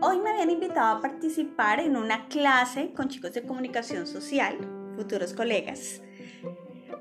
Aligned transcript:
Hoy 0.00 0.18
me 0.18 0.30
habían 0.30 0.50
invitado 0.50 0.96
a 0.96 1.00
participar 1.00 1.78
en 1.78 1.96
una 1.96 2.26
clase 2.26 2.92
con 2.92 3.08
chicos 3.08 3.34
de 3.34 3.42
comunicación 3.44 4.08
social, 4.08 4.56
futuros 4.96 5.32
colegas, 5.32 6.02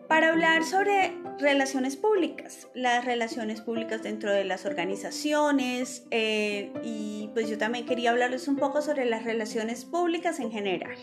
para 0.07 0.29
hablar 0.29 0.63
sobre 0.65 1.17
relaciones 1.39 1.97
públicas, 1.97 2.67
las 2.75 3.05
relaciones 3.05 3.61
públicas 3.61 4.03
dentro 4.03 4.31
de 4.31 4.43
las 4.43 4.67
organizaciones 4.67 6.05
eh, 6.11 6.71
y 6.83 7.31
pues 7.33 7.49
yo 7.49 7.57
también 7.57 7.87
quería 7.87 8.11
hablarles 8.11 8.47
un 8.47 8.57
poco 8.57 8.83
sobre 8.83 9.05
las 9.05 9.23
relaciones 9.23 9.83
públicas 9.83 10.39
en 10.39 10.51
general. 10.51 10.95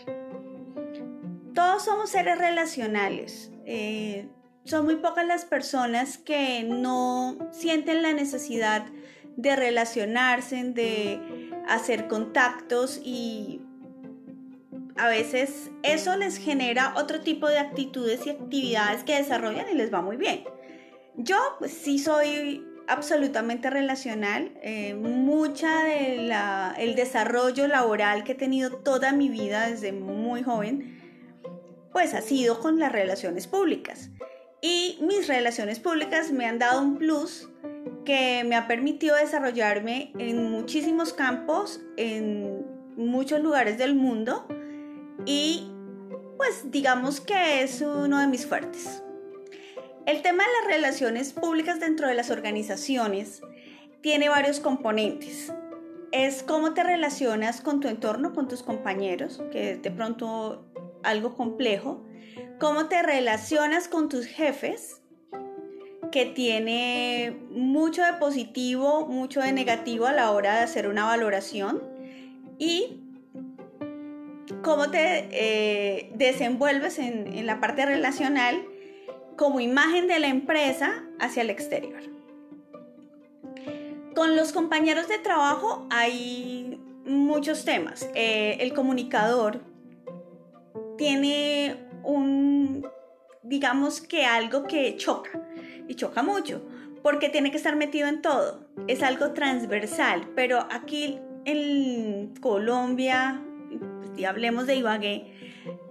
Todos 1.53 1.83
somos 1.83 2.11
seres 2.11 2.37
relacionales. 2.37 3.51
Eh, 3.65 4.29
son 4.65 4.85
muy 4.85 4.95
pocas 4.97 5.25
las 5.25 5.45
personas 5.45 6.17
que 6.17 6.63
no 6.63 7.37
sienten 7.51 8.01
la 8.01 8.13
necesidad 8.13 8.85
de 9.35 9.55
relacionarse, 9.55 10.63
de 10.63 11.51
hacer 11.67 12.07
contactos 12.07 12.99
y 13.03 13.61
a 14.95 15.07
veces 15.07 15.71
eso 15.81 16.15
les 16.17 16.37
genera 16.37 16.93
otro 16.97 17.21
tipo 17.21 17.47
de 17.47 17.57
actitudes 17.57 18.25
y 18.25 18.29
actividades 18.29 19.03
que 19.03 19.15
desarrollan 19.15 19.65
y 19.71 19.75
les 19.75 19.93
va 19.93 20.01
muy 20.01 20.17
bien. 20.17 20.43
Yo 21.15 21.37
pues, 21.59 21.71
sí 21.71 21.99
soy 21.99 22.65
absolutamente 22.87 23.69
relacional. 23.69 24.51
Eh, 24.61 24.93
mucha 24.93 25.83
del 25.85 26.95
desarrollo 26.95 27.67
laboral 27.67 28.23
que 28.23 28.33
he 28.33 28.35
tenido 28.35 28.77
toda 28.77 29.13
mi 29.13 29.29
vida 29.29 29.69
desde 29.69 29.91
muy 29.91 30.43
joven, 30.43 30.99
pues 31.91 32.13
ha 32.13 32.21
sido 32.21 32.59
con 32.59 32.79
las 32.79 32.91
relaciones 32.91 33.47
públicas. 33.47 34.09
Y 34.65 34.97
mis 35.01 35.27
relaciones 35.27 35.81
públicas 35.81 36.31
me 36.31 36.45
han 36.45 36.57
dado 36.57 36.81
un 36.81 36.97
plus 36.97 37.49
que 38.05 38.45
me 38.45 38.55
ha 38.55 38.65
permitido 38.65 39.17
desarrollarme 39.17 40.13
en 40.17 40.49
muchísimos 40.51 41.11
campos, 41.11 41.81
en 41.97 42.65
muchos 42.95 43.41
lugares 43.41 43.77
del 43.77 43.93
mundo 43.93 44.47
y 45.25 45.69
pues 46.37 46.71
digamos 46.71 47.19
que 47.19 47.61
es 47.61 47.81
uno 47.81 48.21
de 48.21 48.27
mis 48.27 48.45
fuertes. 48.45 49.03
El 50.05 50.21
tema 50.21 50.45
de 50.45 50.49
las 50.61 50.75
relaciones 50.77 51.33
públicas 51.33 51.81
dentro 51.81 52.07
de 52.07 52.13
las 52.13 52.31
organizaciones 52.31 53.41
tiene 53.99 54.29
varios 54.29 54.61
componentes. 54.61 55.51
Es 56.13 56.41
cómo 56.41 56.73
te 56.73 56.83
relacionas 56.83 57.59
con 57.59 57.81
tu 57.81 57.89
entorno, 57.89 58.33
con 58.33 58.47
tus 58.47 58.63
compañeros, 58.63 59.41
que 59.51 59.75
de 59.75 59.91
pronto 59.91 60.65
algo 61.03 61.35
complejo 61.35 62.05
cómo 62.59 62.87
te 62.87 63.01
relacionas 63.01 63.87
con 63.87 64.09
tus 64.09 64.25
jefes, 64.25 65.01
que 66.13 66.27
tiene 66.27 67.35
mucho 67.49 68.03
de 68.03 68.13
positivo, 68.13 69.07
mucho 69.07 69.41
de 69.41 69.51
negativo 69.51 70.05
a 70.05 70.11
la 70.11 70.29
hora 70.31 70.55
de 70.55 70.59
hacer 70.59 70.87
una 70.87 71.05
valoración 71.05 71.81
y 72.59 72.99
cómo 74.61 74.91
te 74.91 75.27
eh, 75.31 76.11
desenvuelves 76.15 76.99
en, 76.99 77.45
la 77.47 77.59
parte 77.59 77.85
relacional 77.85 78.63
como 79.37 79.59
imagen 79.59 80.07
de 80.07 80.19
la 80.19 80.27
empresa 80.27 81.03
hacia 81.19 81.41
el 81.41 81.49
exterior. 81.49 82.01
Con 84.13 84.35
los 84.35 84.51
compañeros 84.53 85.07
de 85.07 85.17
trabajo 85.17 85.87
hay 85.89 86.79
muchos 87.05 87.65
temas. 87.65 88.07
Eh, 88.13 88.57
el 88.59 88.73
comunicador 88.73 89.61
tiene 90.97 91.82
un, 92.03 92.87
digamos 93.41 94.01
que 94.01 94.25
algo 94.25 94.63
que 94.63 94.95
choca, 94.97 95.41
y 95.87 95.95
choca 95.95 96.23
mucho, 96.23 96.61
porque 97.01 97.29
tiene 97.29 97.51
que 97.51 97.57
estar 97.57 97.75
metido 97.75 98.07
en 98.07 98.21
todo. 98.21 98.67
Es 98.87 99.03
algo 99.03 99.33
transversal, 99.33 100.29
pero 100.35 100.67
aquí 100.71 101.19
en 101.45 102.33
Colombia, 102.39 103.41
y 104.15 104.23
hablemos 104.25 104.67
de 104.67 104.75
Ibagué, 104.75 105.33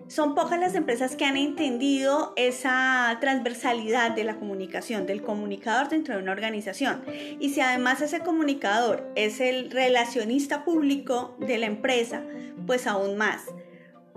son 0.09 0.35
pocas 0.35 0.61
las 0.61 0.75
empresas 0.75 1.17
que 1.17 1.25
han 1.25 1.39
entendido 1.39 2.35
esa 2.37 3.17
transversalidad 3.21 4.11
de 4.11 4.25
la 4.25 4.37
comunicación, 4.37 5.07
del 5.07 5.23
comunicador 5.23 5.89
dentro 5.89 6.15
de 6.15 6.23
una 6.23 6.33
organización. 6.33 7.03
Y 7.41 7.51
si 7.51 7.63
además 7.63 8.03
ese 8.03 8.21
comunicador 8.21 9.11
es 9.17 9.41
el 9.41 9.71
relacionista 9.71 10.65
público 10.65 11.35
de 11.41 11.57
la 11.57 11.67
empresa, 11.67 12.23
pues 12.67 12.87
aún 12.87 13.17
más 13.17 13.47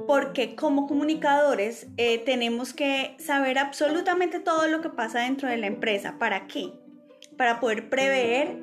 porque 0.07 0.55
como 0.55 0.87
comunicadores 0.87 1.87
eh, 1.97 2.19
tenemos 2.19 2.73
que 2.73 3.15
saber 3.19 3.57
absolutamente 3.57 4.39
todo 4.39 4.67
lo 4.67 4.81
que 4.81 4.89
pasa 4.89 5.19
dentro 5.21 5.49
de 5.49 5.57
la 5.57 5.67
empresa. 5.67 6.17
¿Para 6.19 6.47
qué? 6.47 6.73
Para 7.37 7.59
poder 7.59 7.89
prever 7.89 8.57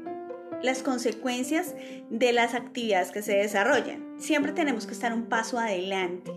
las 0.63 0.83
consecuencias 0.83 1.75
de 2.11 2.33
las 2.33 2.55
actividades 2.55 3.11
que 3.11 3.23
se 3.23 3.37
desarrollan. 3.37 4.15
Siempre 4.19 4.53
tenemos 4.53 4.87
que 4.87 4.93
estar 4.93 5.13
un 5.13 5.27
paso 5.27 5.59
adelante, 5.59 6.33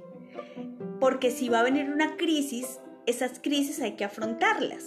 porque 1.00 1.30
si 1.30 1.50
va 1.50 1.60
a 1.60 1.64
venir 1.64 1.92
una 1.92 2.18
crisis, 2.18 2.80
esas 3.06 3.40
crisis 3.40 3.82
hay 3.82 3.94
que 3.94 4.06
afrontarlas. 4.06 4.84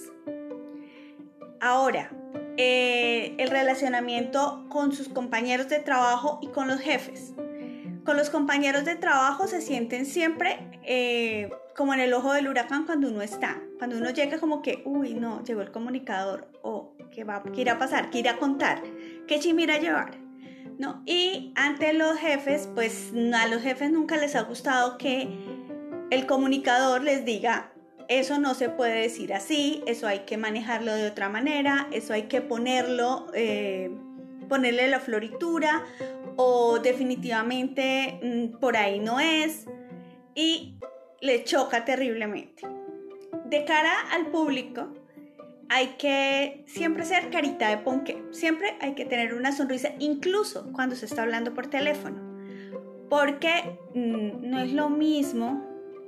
Ahora, 1.61 2.11
eh, 2.57 3.35
el 3.39 3.51
relacionamiento 3.51 4.67
con 4.69 4.93
sus 4.93 5.09
compañeros 5.09 5.69
de 5.69 5.79
trabajo 5.79 6.41
y 6.43 6.49
con 6.49 6.67
los 6.67 6.81
jefes 6.81 7.35
con 8.09 8.17
los 8.17 8.31
compañeros 8.31 8.87
de 8.87 8.97
trabajo 8.97 9.47
se 9.49 9.61
sienten 9.61 10.07
siempre 10.07 10.81
eh, 10.83 11.51
como 11.77 11.93
en 11.93 12.01
el 12.01 12.15
ojo 12.15 12.33
del 12.33 12.49
huracán 12.49 12.87
cuando 12.87 13.07
uno 13.07 13.21
está. 13.21 13.61
Cuando 13.77 13.99
uno 13.99 14.09
llega 14.09 14.39
como 14.39 14.63
que, 14.63 14.81
uy, 14.87 15.13
no, 15.13 15.45
llegó 15.45 15.61
el 15.61 15.71
comunicador, 15.71 16.51
o 16.63 16.95
¿qué, 17.11 17.25
va, 17.25 17.43
qué 17.43 17.61
irá 17.61 17.75
a 17.75 17.79
pasar? 17.79 18.09
¿Qué 18.09 18.21
irá 18.21 18.31
a 18.31 18.37
contar? 18.39 18.83
¿Qué 19.27 19.39
chimira 19.41 19.77
llevar? 19.77 20.17
¿No? 20.79 21.03
Y 21.05 21.53
ante 21.55 21.93
los 21.93 22.17
jefes, 22.17 22.71
pues 22.75 23.13
a 23.35 23.47
los 23.47 23.61
jefes 23.61 23.91
nunca 23.91 24.17
les 24.17 24.37
ha 24.37 24.43
gustado 24.45 24.97
que 24.97 25.29
el 26.09 26.25
comunicador 26.25 27.03
les 27.03 27.27
diga, 27.27 27.73
eso 28.09 28.39
no 28.39 28.55
se 28.55 28.71
puede 28.71 29.03
decir 29.03 29.35
así, 29.35 29.83
eso 29.87 30.07
hay 30.07 30.21
que 30.21 30.39
manejarlo 30.39 30.95
de 30.95 31.09
otra 31.09 31.29
manera, 31.29 31.89
eso 31.93 32.15
hay 32.15 32.23
que 32.23 32.41
ponerlo, 32.41 33.27
eh, 33.35 33.91
ponerle 34.49 34.89
la 34.89 35.01
floritura 35.01 35.85
o 36.37 36.79
definitivamente 36.79 38.19
mm, 38.23 38.59
por 38.59 38.77
ahí 38.77 39.01
no 39.01 39.21
es 39.21 39.67
y 40.35 40.79
le 41.21 41.45
choca 41.45 41.85
terriblemente. 41.85 42.67
De 43.47 43.65
cara 43.65 43.93
al 44.13 44.27
público, 44.27 44.93
hay 45.69 45.97
que 45.99 46.65
siempre 46.67 47.05
ser 47.05 47.31
carita 47.31 47.69
de 47.69 47.79
ponque, 47.79 48.23
siempre 48.31 48.77
hay 48.81 48.95
que 48.95 49.05
tener 49.05 49.35
una 49.35 49.53
sonrisa, 49.53 49.93
incluso 49.99 50.73
cuando 50.73 50.97
se 50.97 51.07
está 51.07 51.23
hablando 51.23 51.55
por 51.55 51.67
teléfono, 51.67 52.23
porque 53.11 53.79
mm, 53.95 54.49
no 54.49 54.61
es 54.61 54.73
lo 54.73 54.89
mismo, 54.89 55.65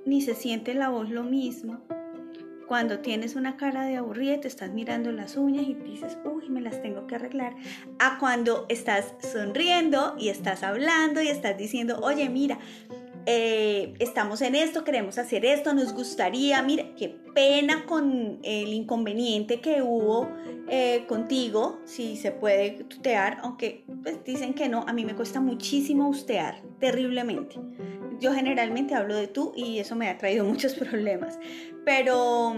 ni 0.06 0.23
se 0.23 0.34
siente 0.34 0.75
la 0.75 0.89
voz 0.89 1.11
lo 1.11 1.25
mismo 1.25 1.83
cuando 2.70 3.00
tienes 3.00 3.34
una 3.34 3.56
cara 3.56 3.84
de 3.84 3.97
aburrida 3.97 4.34
y 4.34 4.41
te 4.42 4.47
estás 4.47 4.70
mirando 4.70 5.10
las 5.10 5.36
uñas 5.36 5.66
y 5.66 5.75
dices, 5.75 6.16
uy, 6.25 6.48
me 6.50 6.60
las 6.60 6.81
tengo 6.81 7.08
que 7.08 7.16
arreglar, 7.16 7.56
a 7.98 8.16
cuando 8.20 8.66
estás 8.69 9.12
sonriendo 9.32 10.14
y 10.16 10.28
estás 10.28 10.62
hablando 10.62 11.20
y 11.20 11.26
estás 11.26 11.58
diciendo, 11.58 11.98
oye, 12.00 12.28
mira, 12.28 12.60
eh, 13.26 13.94
estamos 13.98 14.41
en 14.42 14.54
esto, 14.54 14.84
queremos 14.84 15.19
hacer 15.19 15.44
esto, 15.44 15.75
nos 15.75 15.92
gustaría, 15.92 16.62
mira, 16.62 16.94
qué 16.97 17.08
pena 17.34 17.84
con 17.86 18.38
el 18.42 18.72
inconveniente 18.72 19.60
que 19.60 19.82
hubo 19.82 20.28
eh, 20.69 21.04
contigo, 21.06 21.81
si 21.84 22.16
se 22.16 22.32
puede 22.32 22.84
tutear, 22.84 23.38
aunque 23.42 23.84
pues, 24.03 24.25
dicen 24.25 24.54
que 24.54 24.69
no, 24.69 24.84
a 24.86 24.92
mí 24.92 25.04
me 25.04 25.14
cuesta 25.14 25.41
muchísimo 25.41 26.08
ustear, 26.08 26.62
terriblemente. 26.78 27.56
Yo 28.20 28.32
generalmente 28.32 28.94
hablo 28.94 29.14
de 29.14 29.28
tú 29.28 29.52
y 29.54 29.78
eso 29.78 29.97
me 29.97 30.08
ha 30.08 30.19
traído 30.19 30.44
muchos 30.47 30.75
problemas, 30.75 31.38
pero, 31.84 32.54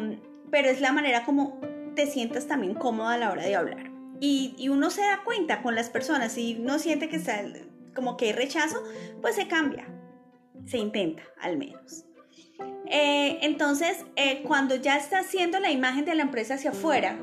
pero 0.50 0.68
es 0.68 0.80
la 0.80 0.92
manera 0.92 1.24
como 1.24 1.60
te 1.96 2.06
sientas 2.06 2.46
también 2.46 2.74
cómoda 2.74 3.14
a 3.14 3.18
la 3.18 3.30
hora 3.30 3.44
de 3.44 3.56
hablar. 3.56 3.90
Y, 4.20 4.54
y 4.56 4.68
uno 4.68 4.90
se 4.90 5.00
da 5.00 5.22
cuenta 5.24 5.62
con 5.62 5.74
las 5.74 5.90
personas, 5.90 6.32
si 6.32 6.56
uno 6.60 6.78
siente 6.78 7.08
que 7.08 7.16
está 7.16 7.42
como 7.94 8.16
que 8.16 8.26
hay 8.26 8.32
rechazo, 8.32 8.82
pues 9.20 9.34
se 9.34 9.48
cambia, 9.48 9.86
se 10.66 10.78
intenta 10.78 11.22
al 11.40 11.56
menos. 11.56 12.04
Eh, 12.86 13.38
entonces, 13.42 14.04
eh, 14.16 14.42
cuando 14.46 14.74
ya 14.74 14.96
estás 14.96 15.26
haciendo 15.26 15.58
la 15.60 15.70
imagen 15.70 16.04
de 16.04 16.14
la 16.14 16.22
empresa 16.22 16.54
hacia 16.54 16.70
afuera, 16.70 17.18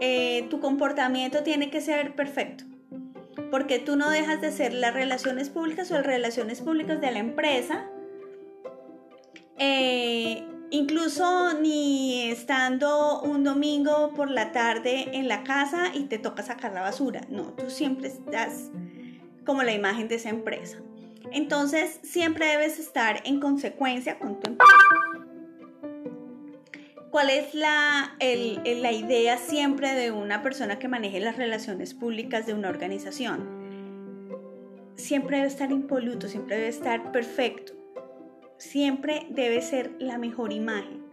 eh, 0.00 0.46
tu 0.50 0.58
comportamiento 0.58 1.42
tiene 1.42 1.70
que 1.70 1.80
ser 1.80 2.16
perfecto 2.16 2.64
porque 3.50 3.78
tú 3.78 3.96
no 3.96 4.10
dejas 4.10 4.40
de 4.40 4.50
ser 4.50 4.72
las 4.72 4.94
relaciones 4.94 5.50
públicas 5.50 5.90
o 5.90 5.94
las 5.94 6.06
relaciones 6.06 6.60
públicas 6.60 7.00
de 7.00 7.10
la 7.12 7.18
empresa, 7.18 7.86
incluso 10.70 11.52
ni 11.60 12.30
estando 12.30 13.20
un 13.20 13.44
domingo 13.44 14.12
por 14.14 14.30
la 14.30 14.52
tarde 14.52 15.16
en 15.16 15.28
la 15.28 15.44
casa 15.44 15.92
y 15.94 16.04
te 16.04 16.18
toca 16.18 16.42
sacar 16.42 16.72
la 16.72 16.80
basura, 16.80 17.20
no, 17.28 17.52
tú 17.52 17.68
siempre 17.68 18.08
estás 18.08 18.70
como 19.44 19.62
la 19.62 19.72
imagen 19.72 20.08
de 20.08 20.14
esa 20.14 20.30
empresa. 20.30 20.78
Entonces, 21.30 22.00
siempre 22.02 22.46
debes 22.46 22.78
estar 22.78 23.22
en 23.24 23.40
consecuencia 23.40 24.18
con 24.18 24.40
tu. 24.40 24.56
¿Cuál 27.10 27.28
es 27.28 27.54
la, 27.54 28.16
la 28.18 28.92
idea 28.92 29.36
siempre 29.36 29.94
de 29.94 30.10
una 30.10 30.42
persona 30.42 30.78
que 30.78 30.88
maneje 30.88 31.20
las 31.20 31.36
relaciones 31.36 31.92
públicas 31.92 32.46
de 32.46 32.54
una 32.54 32.70
organización? 32.70 33.62
Siempre 34.96 35.36
debe 35.36 35.48
estar 35.48 35.70
impoluto, 35.70 36.28
siempre 36.28 36.56
debe 36.56 36.68
estar 36.68 37.12
perfecto, 37.12 37.74
siempre 38.56 39.26
debe 39.28 39.60
ser 39.60 39.90
la 39.98 40.16
mejor 40.16 40.52
imagen, 40.52 41.04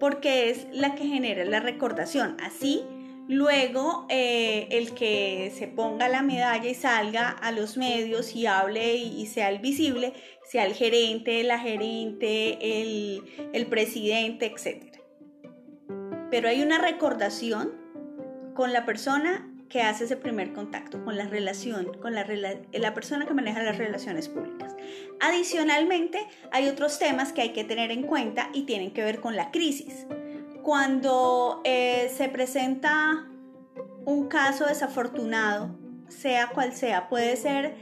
porque 0.00 0.48
es 0.48 0.66
la 0.72 0.94
que 0.94 1.06
genera 1.06 1.44
la 1.44 1.60
recordación. 1.60 2.36
Así, 2.40 2.82
luego 3.28 4.06
eh, 4.08 4.68
el 4.70 4.94
que 4.94 5.52
se 5.56 5.66
ponga 5.68 6.08
la 6.08 6.22
medalla 6.22 6.68
y 6.68 6.74
salga 6.74 7.30
a 7.30 7.52
los 7.52 7.76
medios 7.76 8.34
y 8.34 8.46
hable 8.46 8.96
y, 8.96 9.26
sea 9.26 9.50
el 9.50 9.58
visible, 9.58 10.12
sea 10.44 10.64
el 10.64 10.74
gerente, 10.74 11.42
la 11.42 11.58
gerente, 11.58 12.58
el, 12.82 13.66
presidente, 13.66 14.46
etc 14.46 14.96
pero 16.30 16.48
hay 16.48 16.62
una 16.62 16.78
recordación 16.78 17.72
con 18.54 18.72
la 18.72 18.84
persona 18.84 19.50
que 19.68 19.82
hace 19.82 20.04
ese 20.04 20.16
primer 20.16 20.52
contacto, 20.52 21.04
con 21.04 21.16
la 21.16 21.26
relación, 21.26 21.92
con 22.00 22.14
la, 22.14 22.26
la, 22.72 22.94
persona 22.94 23.26
que 23.26 23.34
maneja 23.34 23.62
las 23.62 23.78
relaciones 23.78 24.28
públicas. 24.28 24.76
Adicionalmente, 25.20 26.26
hay 26.52 26.68
otros 26.68 26.98
temas 26.98 27.32
que 27.32 27.42
hay 27.42 27.52
que 27.52 27.64
tener 27.64 27.90
en 27.90 28.02
cuenta 28.02 28.50
y 28.52 28.62
tienen 28.62 28.92
que 28.92 29.02
ver 29.02 29.20
con 29.20 29.34
la 29.34 29.50
crisis. 29.50 30.06
Cuando 30.66 31.60
eh, 31.62 32.12
se 32.12 32.28
presenta 32.28 33.24
un 34.04 34.26
caso 34.26 34.66
desafortunado, 34.66 35.78
sea 36.08 36.48
cual 36.48 36.72
sea, 36.72 37.08
puede 37.08 37.36
ser 37.36 37.76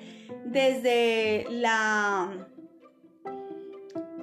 desde 0.45 1.47
la 1.49 2.47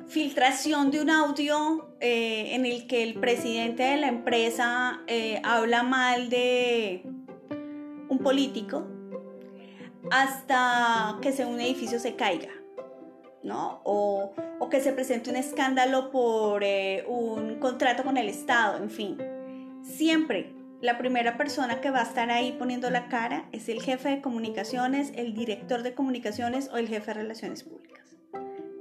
filtración 0.06 0.92
de 0.92 1.02
un 1.02 1.10
audio 1.10 1.96
eh, 2.02 2.54
en 2.54 2.68
el 2.68 2.86
que 2.86 3.02
el 3.02 3.16
presidente 3.16 3.82
de 3.82 3.98
la 3.98 4.10
empresa 4.10 5.02
eh, 5.08 5.42
habla 5.44 5.82
mal 5.82 6.30
de 6.30 7.02
un 8.10 8.20
político 8.20 8.86
hasta 10.12 11.18
que 11.20 11.30
un 11.46 11.60
edificio 11.60 11.98
se 12.00 12.16
caiga, 12.16 12.52
¿no? 13.44 13.82
O, 13.84 14.34
que 14.70 14.80
se 14.80 14.94
presente 14.94 15.30
un 15.30 15.36
escándalo 15.36 16.12
por 16.12 16.64
eh, 16.64 17.04
un 17.06 17.60
contrato 17.60 18.04
con 18.06 18.16
el 18.16 18.30
Estado, 18.30 18.78
en 18.78 18.90
fin. 18.90 19.18
Siempre 19.84 20.54
la 20.80 20.98
primera 20.98 21.38
persona 21.38 21.82
que 21.82 21.92
va 21.92 22.00
a 22.00 22.04
estar 22.04 22.32
ahí 22.32 22.54
poniendo 22.54 22.90
la 22.90 23.10
cara 23.10 23.50
es 23.52 23.68
el 23.68 23.82
jefe 23.82 24.10
de 24.10 24.22
comunicaciones, 24.22 25.12
el 25.16 25.34
director 25.34 25.84
de 25.84 25.94
comunicaciones 25.94 26.70
o 26.72 26.78
el 26.78 26.88
jefe 26.88 27.08
de 27.08 27.14
relaciones 27.16 27.64
públicas. 27.64 28.16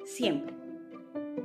Siempre. 0.04 0.54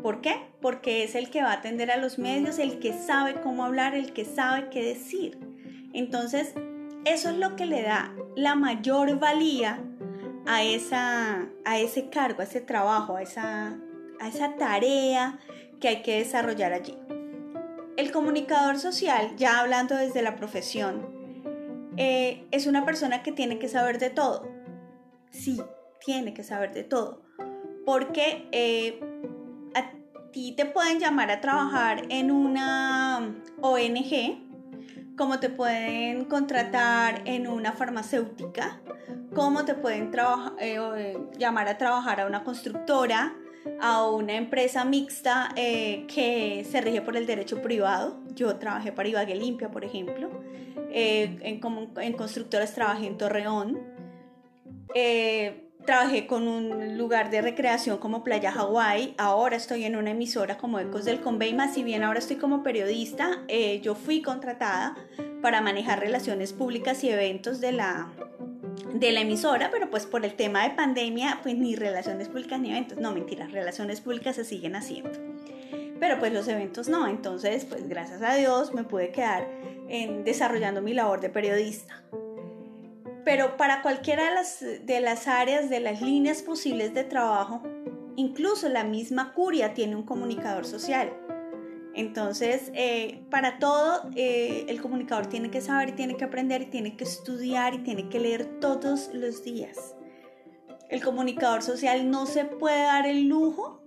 ¿Por 0.04 0.22
qué? 0.22 0.36
Porque 0.62 1.04
es 1.04 1.16
el 1.16 1.32
que 1.32 1.42
va 1.42 1.50
a 1.50 1.56
atender 1.56 1.90
a 1.90 1.98
los 1.98 2.20
medios, 2.20 2.60
el 2.60 2.78
que 2.78 2.94
sabe 2.94 3.42
cómo 3.42 3.66
hablar, 3.66 3.96
el 3.96 4.14
que 4.14 4.26
sabe 4.26 4.70
qué 4.70 4.84
decir. 4.84 5.40
Entonces, 5.94 6.54
eso 7.06 7.30
es 7.30 7.38
lo 7.38 7.56
que 7.56 7.66
le 7.66 7.82
da 7.82 8.14
la 8.36 8.56
mayor 8.56 9.18
valía 9.20 9.80
a, 10.46 10.64
esa, 10.64 11.48
a 11.64 11.80
ese 11.80 12.10
cargo, 12.10 12.42
a 12.42 12.44
ese 12.44 12.62
trabajo, 12.62 13.16
a 13.16 13.22
esa, 13.22 13.78
a 14.20 14.28
esa 14.28 14.56
tarea 14.56 15.40
que 15.80 15.88
hay 15.88 16.02
que 16.02 16.18
desarrollar 16.18 16.74
allí. 16.74 16.98
El 17.98 18.12
comunicador 18.12 18.78
social, 18.78 19.36
ya 19.38 19.60
hablando 19.60 19.96
desde 19.96 20.22
la 20.22 20.36
profesión, 20.36 21.14
eh, 21.98 22.46
es 22.52 22.68
una 22.68 22.86
persona 22.86 23.24
que 23.24 23.32
tiene 23.32 23.58
que 23.58 23.70
saber 23.70 24.00
de 24.00 24.10
todo. 24.10 24.50
Sí, 25.32 25.62
tiene 26.06 26.34
que 26.34 26.44
saber 26.44 26.74
de 26.74 26.84
todo. 26.84 27.22
Porque 27.86 28.48
eh, 28.52 29.00
te 30.56 30.66
pueden 30.66 31.00
llamar 31.00 31.32
a 31.32 31.40
trabajar 31.40 32.04
en 32.10 32.32
una 32.32 33.36
ONG, 33.62 35.16
como 35.18 35.40
te 35.40 35.50
pueden 35.50 36.26
contratar 36.26 37.22
en 37.26 37.48
una 37.48 37.72
farmacéutica, 37.72 38.82
como 39.34 39.66
te 39.66 39.74
pueden 39.74 40.12
eh, 40.60 41.18
llamar 41.38 41.68
a 41.68 41.78
trabajar 41.78 42.22
a 42.22 42.28
una 42.28 42.44
constructora, 42.44 43.36
a 43.82 44.06
una 44.08 44.34
empresa 44.36 44.86
mixta 44.86 45.50
eh, 45.56 46.06
que 46.14 46.66
se 46.70 46.82
rige 46.82 47.02
por 47.02 47.18
el 47.18 47.26
derecho 47.26 47.62
privado. 47.62 48.20
Yo 48.34 48.56
trabajé 48.58 48.92
para 48.92 49.10
Ibagué 49.10 49.36
Limpia, 49.36 49.72
por 49.72 49.84
ejemplo. 49.84 50.30
Eh, 50.92 51.38
en, 51.42 51.62
en 52.02 52.14
constructoras 52.14 52.74
trabajé 52.74 53.08
en 53.08 53.18
Torreón. 53.18 53.80
Trabajé 55.86 56.26
con 56.26 56.48
un 56.48 56.98
lugar 56.98 57.30
de 57.30 57.44
recreación 57.44 58.00
como 58.00 58.24
Playa 58.24 58.52
Hawái, 58.52 59.14
ahora 59.20 59.56
estoy 59.56 59.84
en 59.84 59.96
una 59.96 60.12
emisora 60.12 60.58
como 60.58 60.80
Ecos 60.80 61.06
del 61.06 61.22
Conveima, 61.22 61.68
si 61.68 61.84
bien 61.84 62.04
ahora 62.04 62.18
estoy 62.18 62.38
como 62.38 62.64
periodista, 62.64 63.44
eh, 63.48 63.82
yo 63.82 63.94
fui 63.94 64.24
contratada 64.24 64.96
para 65.44 65.62
manejar 65.62 66.00
relaciones 66.00 66.54
públicas 66.54 67.04
y 67.04 67.10
eventos 67.10 67.62
de 67.62 67.72
la, 67.74 68.12
de 68.94 69.12
la 69.12 69.22
emisora, 69.22 69.70
pero 69.72 69.90
pues 69.90 70.06
por 70.06 70.26
el 70.26 70.36
tema 70.36 70.64
de 70.68 70.76
pandemia, 70.76 71.40
pues 71.44 71.56
ni 71.56 71.76
relaciones 71.76 72.30
públicas 72.30 72.60
ni 72.60 72.72
eventos, 72.72 72.98
no 72.98 73.14
mentiras, 73.14 73.52
relaciones 73.52 74.02
públicas 74.02 74.36
se 74.36 74.46
siguen 74.46 74.76
haciendo. 74.76 75.12
Pero 76.00 76.20
pues 76.20 76.34
los 76.34 76.48
eventos 76.48 76.90
no, 76.90 77.08
entonces 77.08 77.66
pues 77.66 77.88
gracias 77.88 78.22
a 78.22 78.36
Dios 78.36 78.74
me 78.74 78.84
pude 78.84 79.12
quedar 79.12 79.48
en, 79.88 80.24
desarrollando 80.24 80.82
mi 80.82 80.94
labor 80.94 81.22
de 81.22 81.30
periodista 81.30 82.04
pero 83.26 83.58
para 83.58 83.82
cualquiera 83.82 84.30
de 84.30 84.36
las, 84.36 84.60
de 84.62 85.02
las 85.02 85.28
áreas, 85.28 85.70
de 85.70 85.80
las 85.80 86.00
líneas 86.02 86.44
posibles 86.44 86.94
de 86.94 87.04
trabajo, 87.04 87.64
incluso 88.16 88.70
la 88.70 88.84
misma 88.84 89.34
curia 89.34 89.74
tiene 89.74 89.96
un 89.96 90.04
comunicador 90.04 90.64
social. 90.64 91.12
Entonces, 91.96 92.72
eh, 92.74 93.24
para 93.32 93.58
todo, 93.58 94.10
eh, 94.16 94.66
el 94.68 94.82
comunicador 94.82 95.28
tiene 95.28 95.50
que 95.50 95.62
saber 95.62 95.96
tiene 95.96 96.18
que 96.18 96.26
aprender 96.26 96.70
tiene 96.70 96.98
que 96.98 97.06
estudiar 97.06 97.74
y 97.74 97.80
tiene 97.80 98.10
que 98.10 98.20
leer 98.20 98.60
todos 98.60 99.12
los 99.14 99.44
días. 99.44 99.96
El 100.90 101.02
comunicador 101.02 101.64
social 101.64 102.12
no 102.12 102.26
se 102.26 102.44
puede 102.44 102.84
dar 102.84 103.08
el 103.08 103.30
lujo 103.30 103.82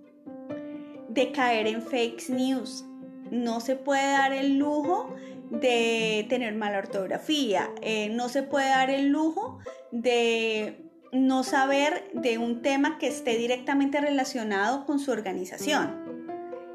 de 1.07 1.31
caer 1.31 1.67
en 1.67 1.83
fake 1.83 2.29
news. 2.29 2.83
No 3.29 3.59
se 3.59 3.75
puede 3.75 4.11
dar 4.11 4.33
el 4.33 4.57
lujo 4.57 5.13
de 5.51 6.25
tener 6.29 6.55
mala 6.55 6.79
ortografía, 6.79 7.69
eh, 7.81 8.09
no 8.09 8.29
se 8.29 8.43
puede 8.43 8.69
dar 8.69 8.89
el 8.89 9.09
lujo 9.09 9.59
de 9.91 10.83
no 11.11 11.43
saber 11.43 12.11
de 12.13 12.37
un 12.37 12.61
tema 12.61 12.97
que 12.97 13.07
esté 13.07 13.37
directamente 13.37 14.01
relacionado 14.01 14.85
con 14.85 14.99
su 14.99 15.11
organización. 15.11 16.08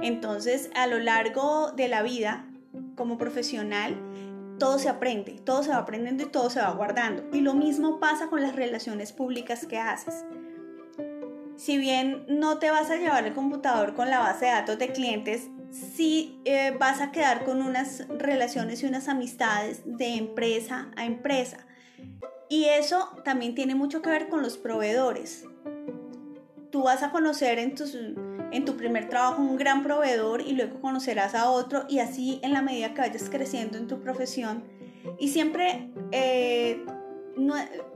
Entonces, 0.05 0.69
a 0.75 0.87
lo 0.87 0.99
largo 0.99 1.73
de 1.73 1.89
la 1.89 2.03
vida, 2.03 2.45
como 2.95 3.17
profesional, 3.17 3.97
todo 4.59 4.79
se 4.79 4.91
aprende, 4.91 5.41
todo 5.43 5.62
se 5.62 5.71
va 5.71 5.79
aprendiendo 5.79 6.25
y 6.25 6.27
todo 6.27 6.51
se 6.51 6.61
va 6.61 6.70
guardando. 6.73 7.25
Y 7.32 7.41
lo 7.41 7.55
mismo 7.55 8.01
pasa 8.01 8.29
con 8.29 8.43
las 8.43 8.55
relaciones 8.55 9.15
públicas 9.15 9.65
que 9.67 9.79
haces. 9.79 10.27
Si 11.56 11.79
bien 11.79 12.27
no 12.29 12.58
te 12.58 12.70
vas 12.70 12.91
a 12.91 12.96
llevar 12.96 13.27
el 13.27 13.32
computador 13.32 13.94
con 13.94 14.11
la 14.11 14.19
base 14.19 14.44
de 14.44 14.51
datos 14.51 14.79
de 14.79 14.93
clientes, 14.93 15.49
si 15.70 16.39
eh, 16.44 16.77
vas 16.79 17.01
a 17.01 17.11
quedar 17.11 17.46
con 17.46 17.63
unas 17.63 18.06
relaciones 18.08 18.82
y 18.82 18.87
unas 18.87 19.08
amistades 19.08 19.81
de 19.87 20.17
empresa 20.17 20.91
a 20.96 21.06
empresa. 21.06 21.67
Y 22.51 22.65
eso 22.67 23.08
también 23.25 23.55
tiene 23.55 23.75
mucho 23.75 24.03
que 24.03 24.11
ver 24.11 24.29
con 24.29 24.43
los 24.43 24.58
proveedores. 24.58 25.46
Tú 26.70 26.82
vas 26.82 27.03
a 27.03 27.11
conocer 27.11 27.58
en, 27.58 27.75
en 28.55 28.65
tu 28.65 28.77
primer 28.77 29.08
trabajo 29.08 29.43
un 29.43 29.56
gran 29.56 29.82
proveedor 29.82 30.41
y 30.41 30.53
luego 30.53 30.81
conocerás 30.81 31.34
a 31.34 31.51
otro 31.51 31.87
y 31.89 31.99
así 31.99 32.39
en 32.43 32.53
la 32.53 32.63
medida 32.63 32.94
que 32.94 33.01
vayas 33.01 33.29
creciendo 33.29 33.79
en 33.79 33.89
tu 33.89 34.01
profesión. 34.01 34.65
Y 35.19 35.29
siempre, 35.29 35.91
eh, 36.13 36.84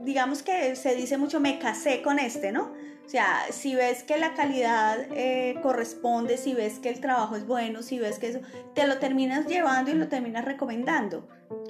digamos 0.01 0.43
que 0.43 0.75
se 0.75 0.95
dice 0.95 1.17
mucho, 1.17 1.39
me 1.39 1.59
casé 1.59 2.01
con 2.01 2.19
este, 2.19 2.51
¿no? 2.51 2.73
O 3.05 3.09
sea, 3.09 3.39
si 3.49 3.73
ves 3.73 4.03
que 4.03 4.17
la 4.17 4.35
calidad 4.35 4.99
eh, 5.15 5.55
corresponde, 5.63 6.37
si 6.37 6.53
ves 6.53 6.77
que 6.77 6.89
el 6.89 6.99
trabajo 6.99 7.35
es 7.35 7.47
bueno, 7.47 7.81
si 7.81 7.97
ves 7.97 8.19
que 8.19 8.27
eso, 8.27 8.41
te 8.75 8.85
lo 8.85 8.99
terminas 8.99 9.47
llevando 9.47 9.89
y 9.89 9.95
lo 9.95 10.09
terminas 10.09 10.45
recomendando. 10.45 11.27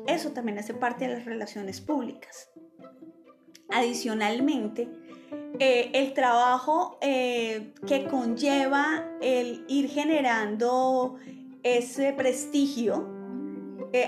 Eso 0.07 0.31
también 0.31 0.59
hace 0.59 0.73
parte 0.73 1.07
de 1.07 1.13
las 1.13 1.25
relaciones 1.25 1.79
públicas. 1.79 2.49
Adicionalmente, 3.69 4.89
eh, 5.59 5.91
el 5.93 6.13
trabajo 6.13 6.97
eh, 7.01 7.73
que 7.87 8.05
conlleva 8.05 9.05
el 9.21 9.65
ir 9.67 9.89
generando 9.89 11.17
ese 11.63 12.13
prestigio 12.13 13.17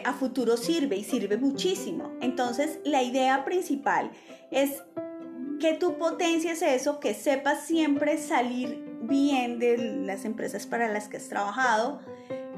a 0.06 0.14
futuro 0.14 0.58
sirve 0.58 0.96
y 0.98 1.04
sirve 1.04 1.38
muchísimo. 1.38 2.12
Entonces, 2.22 2.80
la 2.86 3.02
idea 3.02 3.44
principal 3.44 4.12
es 4.52 4.84
que 5.62 5.76
tú 5.76 5.98
potencias 5.98 6.62
eso, 6.64 7.00
que 7.00 7.14
sepas 7.14 7.66
siempre 7.66 8.18
salir 8.18 8.84
bien 9.04 9.60
de 9.60 9.78
las 9.78 10.26
empresas 10.26 10.66
para 10.66 10.92
las 10.92 11.08
que 11.08 11.18
has 11.18 11.30
trabajado, 11.30 12.00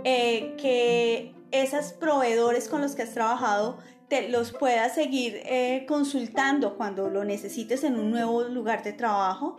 eh, 0.05 0.55
que 0.57 1.35
esos 1.51 1.93
proveedores 1.93 2.69
con 2.69 2.81
los 2.81 2.95
que 2.95 3.03
has 3.03 3.13
trabajado 3.13 3.77
te 4.13 4.29
los 4.29 4.51
puedas 4.51 4.93
seguir 4.93 5.41
eh, 5.43 5.85
consultando 5.87 6.77
cuando 6.77 7.09
lo 7.09 7.25
necesites 7.25 7.83
en 7.83 7.95
un 7.95 8.11
nuevo 8.11 8.43
lugar 8.43 8.83
de 8.83 8.93
trabajo, 8.93 9.57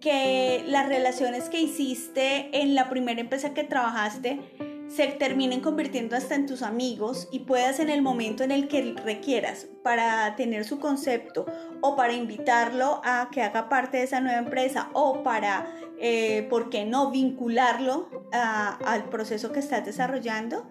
que 0.00 0.62
las 0.68 0.88
relaciones 0.88 1.48
que 1.48 1.60
hiciste 1.60 2.56
en 2.62 2.76
la 2.76 2.88
primera 2.88 3.20
empresa 3.20 3.52
que 3.52 3.64
trabajaste 3.64 4.38
se 4.86 5.08
terminen 5.08 5.60
convirtiendo 5.60 6.14
hasta 6.14 6.36
en 6.36 6.46
tus 6.46 6.62
amigos 6.62 7.28
y 7.32 7.40
puedas 7.40 7.80
en 7.80 7.90
el 7.90 8.00
momento 8.00 8.44
en 8.44 8.52
el 8.52 8.68
que 8.68 8.94
requieras 9.04 9.66
para 9.82 10.36
tener 10.36 10.64
su 10.64 10.78
concepto 10.78 11.46
o 11.80 11.96
para 11.96 12.12
invitarlo 12.12 13.00
a 13.02 13.28
que 13.32 13.42
haga 13.42 13.68
parte 13.68 13.96
de 13.96 14.04
esa 14.04 14.20
nueva 14.20 14.38
empresa 14.38 14.90
o 14.92 15.24
para, 15.24 15.66
eh, 15.98 16.46
¿por 16.48 16.70
qué 16.70 16.84
no?, 16.84 17.10
vincularlo 17.10 18.08
al 18.30 19.08
proceso 19.08 19.50
que 19.50 19.58
estás 19.58 19.84
desarrollando, 19.84 20.68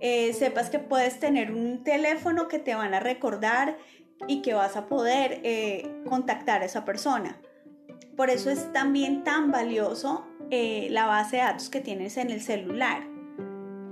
eh, 0.00 0.32
sepas 0.32 0.70
que 0.70 0.78
puedes 0.78 1.18
tener 1.20 1.52
un 1.52 1.82
teléfono 1.84 2.48
que 2.48 2.58
te 2.58 2.74
van 2.74 2.94
a 2.94 3.00
recordar 3.00 3.76
y 4.26 4.42
que 4.42 4.54
vas 4.54 4.76
a 4.76 4.86
poder 4.86 5.40
eh, 5.44 6.02
contactar 6.08 6.62
a 6.62 6.64
esa 6.64 6.84
persona. 6.84 7.40
Por 8.16 8.30
eso 8.30 8.50
es 8.50 8.72
también 8.72 9.24
tan 9.24 9.50
valioso 9.50 10.26
la 10.50 11.04
base 11.04 11.36
de 11.36 11.42
datos 11.42 11.68
que 11.68 11.80
tienes 11.80 12.16
en 12.16 12.30
el 12.30 12.40
celular 12.40 13.02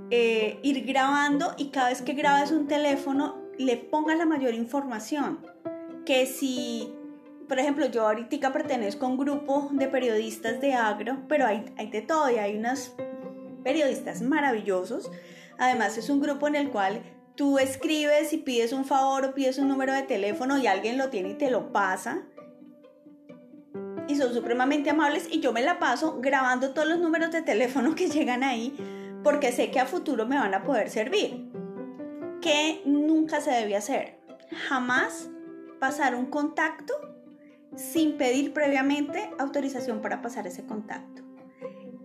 eh, 0.09 0.59
ir 0.63 0.85
grabando 0.85 1.53
y 1.57 1.69
cada 1.69 1.89
vez 1.89 2.01
que 2.01 2.13
grabes 2.13 2.51
un 2.51 2.67
teléfono 2.67 3.35
le 3.57 3.75
pongas 3.75 4.17
la 4.17 4.25
mayor 4.25 4.53
información. 4.53 5.45
Que 6.05 6.25
si, 6.25 6.93
por 7.49 7.59
ejemplo, 7.59 7.87
yo 7.87 8.07
ahorita 8.07 8.53
pertenezco 8.53 9.05
a 9.05 9.09
un 9.09 9.17
grupo 9.17 9.67
de 9.73 9.87
periodistas 9.89 10.61
de 10.61 10.73
agro, 10.73 11.17
pero 11.27 11.45
hay, 11.45 11.65
hay 11.77 11.89
de 11.89 12.01
todo 12.01 12.29
y 12.29 12.35
hay 12.35 12.55
unos 12.55 12.95
periodistas 13.65 14.21
maravillosos. 14.21 15.11
Además 15.57 15.97
es 15.97 16.09
un 16.09 16.19
grupo 16.19 16.47
en 16.47 16.55
el 16.55 16.69
cual 16.69 17.01
tú 17.35 17.59
escribes 17.59 18.33
y 18.33 18.37
pides 18.37 18.73
un 18.73 18.85
favor 18.85 19.25
o 19.25 19.33
pides 19.33 19.57
un 19.57 19.67
número 19.67 19.93
de 19.93 20.03
teléfono 20.03 20.57
y 20.57 20.67
alguien 20.67 20.97
lo 20.97 21.09
tiene 21.09 21.29
y 21.29 21.33
te 21.35 21.49
lo 21.49 21.71
pasa. 21.71 22.23
Y 24.07 24.15
son 24.15 24.33
supremamente 24.33 24.89
amables 24.89 25.27
y 25.31 25.39
yo 25.39 25.51
me 25.51 25.61
la 25.61 25.79
paso 25.79 26.19
grabando 26.21 26.73
todos 26.73 26.87
los 26.87 26.99
números 26.99 27.31
de 27.31 27.41
teléfono 27.41 27.95
que 27.95 28.07
llegan 28.09 28.43
ahí 28.43 28.75
porque 29.23 29.51
sé 29.51 29.71
que 29.71 29.79
a 29.79 29.85
futuro 29.85 30.25
me 30.25 30.37
van 30.37 30.53
a 30.53 30.63
poder 30.63 30.89
servir. 30.89 31.51
¿Qué 32.41 32.81
nunca 32.85 33.41
se 33.41 33.51
debe 33.51 33.75
hacer? 33.75 34.19
Jamás 34.69 35.29
pasar 35.79 36.15
un 36.15 36.27
contacto 36.27 36.93
sin 37.75 38.17
pedir 38.17 38.53
previamente 38.53 39.29
autorización 39.37 40.01
para 40.01 40.21
pasar 40.21 40.47
ese 40.47 40.65
contacto. 40.65 41.23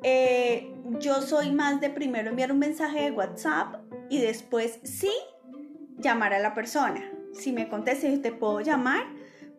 Eh, 0.03 0.75
yo 1.03 1.21
soy 1.21 1.51
más 1.51 1.81
de 1.81 1.91
primero 1.91 2.31
enviar 2.31 2.53
un 2.53 2.61
mensaje 2.61 3.03
de 3.03 3.11
WhatsApp 3.11 3.75
y 4.09 4.21
después 4.21 4.79
sí 4.85 5.11
llamar 5.99 6.33
a 6.33 6.39
la 6.39 6.55
persona. 6.55 7.03
Si 7.35 7.53
me 7.53 7.69
contestas, 7.69 8.23
te 8.23 8.31
puedo 8.31 8.61
llamar 8.61 9.05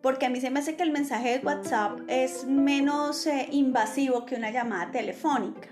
porque 0.02 0.26
a 0.26 0.30
mí 0.30 0.40
se 0.40 0.50
me 0.50 0.60
hace 0.60 0.74
que 0.74 0.82
el 0.82 0.90
mensaje 0.90 1.38
de 1.38 1.44
WhatsApp 1.44 2.00
es 2.08 2.46
menos 2.46 3.26
eh, 3.26 3.48
invasivo 3.52 4.24
que 4.24 4.36
una 4.36 4.50
llamada 4.50 4.90
telefónica. 4.90 5.68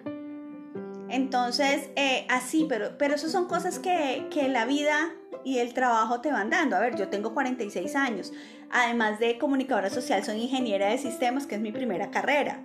Entonces, 1.09 1.91
eh, 1.97 2.27
así, 2.29 2.67
pero, 2.69 2.97
pero 2.99 3.15
eso 3.15 3.29
son 3.29 3.47
cosas 3.47 3.79
que, 3.79 4.27
que 4.31 4.49
la 4.49 4.65
vida 4.67 5.11
y 5.45 5.59
el 5.59 5.75
trabajo 5.75 6.21
te 6.21 6.31
van 6.31 6.51
dando. 6.51 6.77
A 6.77 6.81
ver, 6.81 6.97
yo 6.97 7.09
tengo 7.09 7.35
46 7.35 7.97
años. 7.97 8.33
Además 8.71 9.19
de 9.19 9.39
comunicadora 9.39 9.91
social, 9.91 10.23
soy 10.25 10.43
ingeniera 10.43 10.89
de 10.89 10.99
sistemas, 10.99 11.47
que 11.47 11.57
es 11.57 11.61
mi 11.61 11.73
primera 11.73 12.11
carrera. 12.11 12.63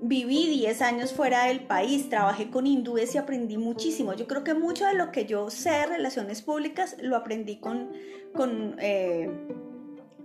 Viví 0.00 0.46
10 0.48 0.82
años 0.82 1.12
fuera 1.12 1.46
del 1.46 1.66
país, 1.66 2.08
trabajé 2.08 2.50
con 2.50 2.66
hindúes 2.66 3.14
y 3.14 3.18
aprendí 3.18 3.58
muchísimo. 3.58 4.14
Yo 4.14 4.28
creo 4.28 4.44
que 4.44 4.54
mucho 4.54 4.86
de 4.86 4.94
lo 4.94 5.10
que 5.10 5.26
yo 5.26 5.50
sé 5.50 5.70
de 5.70 5.86
relaciones 5.86 6.42
públicas 6.42 6.96
lo 7.00 7.16
aprendí 7.16 7.56
con, 7.56 7.90
con 8.32 8.76
eh, 8.78 9.28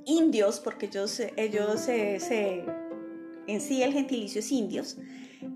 indios, 0.06 0.60
porque 0.60 0.86
ellos, 0.86 1.20
ellos 1.38 1.88
eh, 1.88 2.65
en 3.48 3.62
sí 3.62 3.82
el 3.82 3.94
gentilicio 3.94 4.39
es 4.39 4.51
indios. 4.51 4.98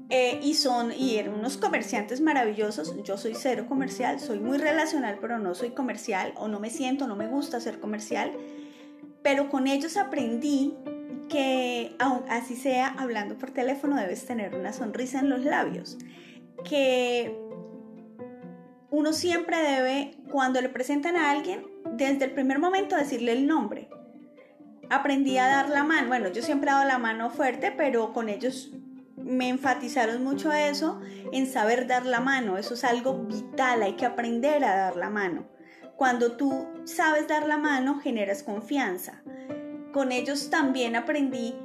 Eh, 0.10 0.40
y 0.42 0.54
son 0.54 0.94
y 0.94 1.18
eran 1.18 1.34
unos 1.34 1.58
comerciantes 1.58 2.22
maravillosos. 2.22 2.96
Yo 3.04 3.18
soy 3.18 3.36
cero 3.36 3.66
comercial, 3.68 4.20
soy 4.20 4.40
muy 4.40 4.58
relacional, 4.58 5.18
pero 5.20 5.38
no 5.38 5.54
soy 5.54 5.72
comercial 5.72 6.34
o 6.38 6.48
no 6.48 6.60
me 6.60 6.70
siento, 6.70 7.08
no 7.08 7.16
me 7.16 7.28
gusta 7.28 7.60
ser 7.60 7.80
comercial. 7.80 8.32
Pero 9.22 9.50
con 9.50 9.68
ellos 9.68 9.98
aprendí 9.98 10.74
que 11.29 11.96
aun 12.00 12.24
así 12.29 12.55
sea 12.55 12.88
hablando 12.98 13.38
por 13.38 13.51
teléfono 13.51 13.96
debes 13.96 14.25
tener 14.25 14.55
una 14.55 14.74
sonrisa 14.74 15.19
en 15.19 15.29
los 15.29 15.43
labios, 15.43 15.98
que 16.63 17.36
uno 18.89 19.13
siempre 19.13 19.57
debe 19.57 20.15
cuando 20.31 20.62
le 20.62 20.69
presentan 20.69 21.15
a 21.15 21.31
alguien 21.31 21.65
desde 21.93 22.25
el 22.25 22.31
primer 22.31 22.60
momento 22.60 22.96
decirle 22.96 23.34
el 23.34 23.48
nombre. 23.48 23.89
Aprendí 24.89 25.38
a 25.38 25.48
dar 25.48 25.69
la 25.69 25.84
mano, 25.84 26.07
bueno, 26.07 26.29
yo 26.29 26.41
siempre 26.41 26.69
he 26.69 26.74
dado 26.74 26.88
la 26.88 26.98
mano 26.98 27.29
fuerte, 27.29 27.74
pero 27.75 28.13
con 28.13 28.29
ellos 28.29 28.72
me 29.17 29.50
enfatizaron 29.50 30.24
mucho 30.24 30.53
eso 30.53 31.01
en 31.34 31.48
saber 31.48 31.88
dar 31.88 32.05
la 32.05 32.22
mano. 32.22 32.57
Eso 32.57 32.75
es 32.75 32.84
algo 32.84 33.25
vital, 33.25 33.84
hay 33.84 33.93
que 33.93 34.05
aprender 34.05 34.63
a 34.63 34.75
dar 34.75 34.96
la 34.96 35.10
mano. 35.10 35.46
Cuando 35.98 36.38
tú 36.38 36.67
sabes 36.86 37.27
dar 37.27 37.48
la 37.48 37.57
mano, 37.57 38.00
generas 38.00 38.43
confianza. 38.43 39.24
Con 39.94 40.12
ellos 40.12 40.50
también 40.50 40.96
aprendí 40.96 41.56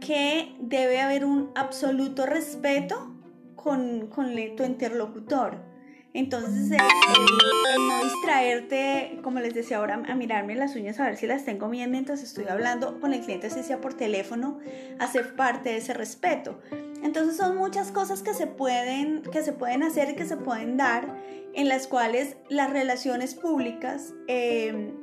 que 0.00 0.54
debe 0.60 1.00
haber 1.00 1.24
un 1.24 1.50
absoluto 1.54 2.26
respeto 2.26 3.14
con, 3.56 4.08
con 4.08 4.34
tu 4.56 4.64
interlocutor. 4.64 5.74
Entonces, 6.12 6.70
el, 6.70 7.88
no 7.88 8.04
distraerte, 8.04 9.18
como 9.22 9.40
les 9.40 9.52
decía 9.52 9.78
ahora, 9.78 10.00
a 10.06 10.14
mirarme 10.14 10.54
las 10.54 10.76
uñas 10.76 11.00
a 11.00 11.06
ver 11.06 11.16
si 11.16 11.26
las 11.26 11.44
tengo 11.44 11.68
bien 11.68 11.90
mientras 11.90 12.22
estoy 12.22 12.46
hablando 12.46 13.00
con 13.00 13.12
el 13.12 13.20
cliente, 13.20 13.50
si 13.50 13.64
sea 13.64 13.80
por 13.80 13.94
teléfono, 13.94 14.60
hacer 15.00 15.34
parte 15.34 15.70
de 15.70 15.78
ese 15.78 15.92
respeto. 15.92 16.60
Entonces 17.02 17.36
son 17.36 17.56
muchas 17.56 17.90
cosas 17.90 18.22
que 18.22 18.32
se 18.32 18.46
pueden, 18.46 19.22
que 19.22 19.42
se 19.42 19.52
pueden 19.52 19.82
hacer 19.82 20.10
y 20.10 20.14
que 20.14 20.24
se 20.24 20.36
pueden 20.36 20.76
dar 20.76 21.20
en 21.52 21.68
las 21.68 21.88
cuales 21.88 22.36
las 22.48 22.70
relaciones 22.70 23.34
públicas 23.34 24.14
em, 24.28 24.94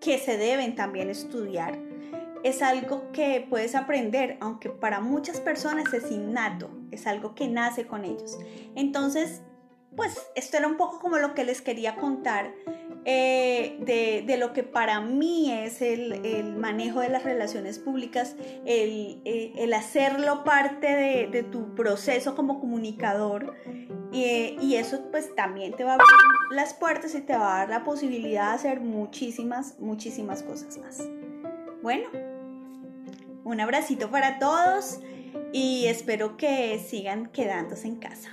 que 0.00 0.16
se 0.16 0.38
deben 0.38 0.74
también 0.74 1.10
estudiar 1.10 1.85
es 2.44 2.62
algo 2.62 3.10
que 3.12 3.46
puedes 3.48 3.74
aprender, 3.74 4.36
aunque 4.40 4.70
para 4.70 5.00
muchas 5.00 5.40
personas 5.40 5.92
es 5.92 6.10
innato, 6.10 6.70
es 6.90 7.06
algo 7.06 7.34
que 7.34 7.48
nace 7.48 7.86
con 7.86 8.04
ellos. 8.04 8.38
Entonces, 8.74 9.42
pues 9.96 10.26
esto 10.34 10.58
era 10.58 10.68
un 10.68 10.76
poco 10.76 11.00
como 11.00 11.18
lo 11.18 11.34
que 11.34 11.44
les 11.44 11.62
quería 11.62 11.96
contar 11.96 12.52
eh, 13.08 14.24
de, 14.26 14.36
lo 14.36 14.52
que 14.52 14.64
para 14.64 15.00
mí 15.00 15.52
es 15.52 15.80
el, 15.80 16.56
manejo 16.56 16.98
de 17.00 17.08
las 17.08 17.22
relaciones 17.22 17.78
públicas, 17.78 18.34
el, 18.64 19.22
eh, 19.24 19.70
hacerlo 19.74 20.42
parte 20.42 21.28
de, 21.30 21.42
tu 21.44 21.74
proceso 21.76 22.34
como 22.34 22.58
comunicador 22.58 23.54
y, 24.12 24.74
eso 24.74 25.08
pues 25.10 25.34
también 25.36 25.74
te 25.74 25.84
va 25.84 25.92
a 25.92 25.94
abrir 25.94 26.08
las 26.50 26.74
puertas 26.74 27.14
y 27.14 27.20
te 27.20 27.36
va 27.36 27.54
a 27.54 27.58
dar 27.58 27.68
la 27.70 27.84
posibilidad 27.84 28.48
de 28.48 28.54
hacer 28.54 28.80
muchísimas, 28.80 29.78
muchísimas 29.78 30.42
cosas 30.42 30.76
más. 30.78 31.02
Bueno, 31.86 32.08
un 33.44 33.60
abracito 33.60 34.10
para 34.10 34.40
todos 34.40 34.98
y 35.52 35.86
espero 35.86 36.36
que 36.36 36.80
sigan 36.80 37.26
quedándose 37.26 37.86
en 37.86 37.94
casa. 37.94 38.30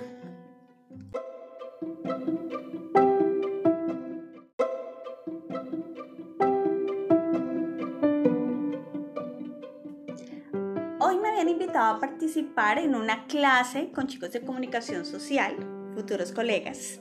invitado 11.47 11.97
a 11.97 11.99
participar 11.99 12.79
en 12.79 12.95
una 12.95 13.27
clase 13.27 13.91
con 13.91 14.07
chicos 14.07 14.31
de 14.31 14.41
comunicación 14.41 15.05
social, 15.05 15.55
futuros 15.93 16.31
colegas, 16.31 16.99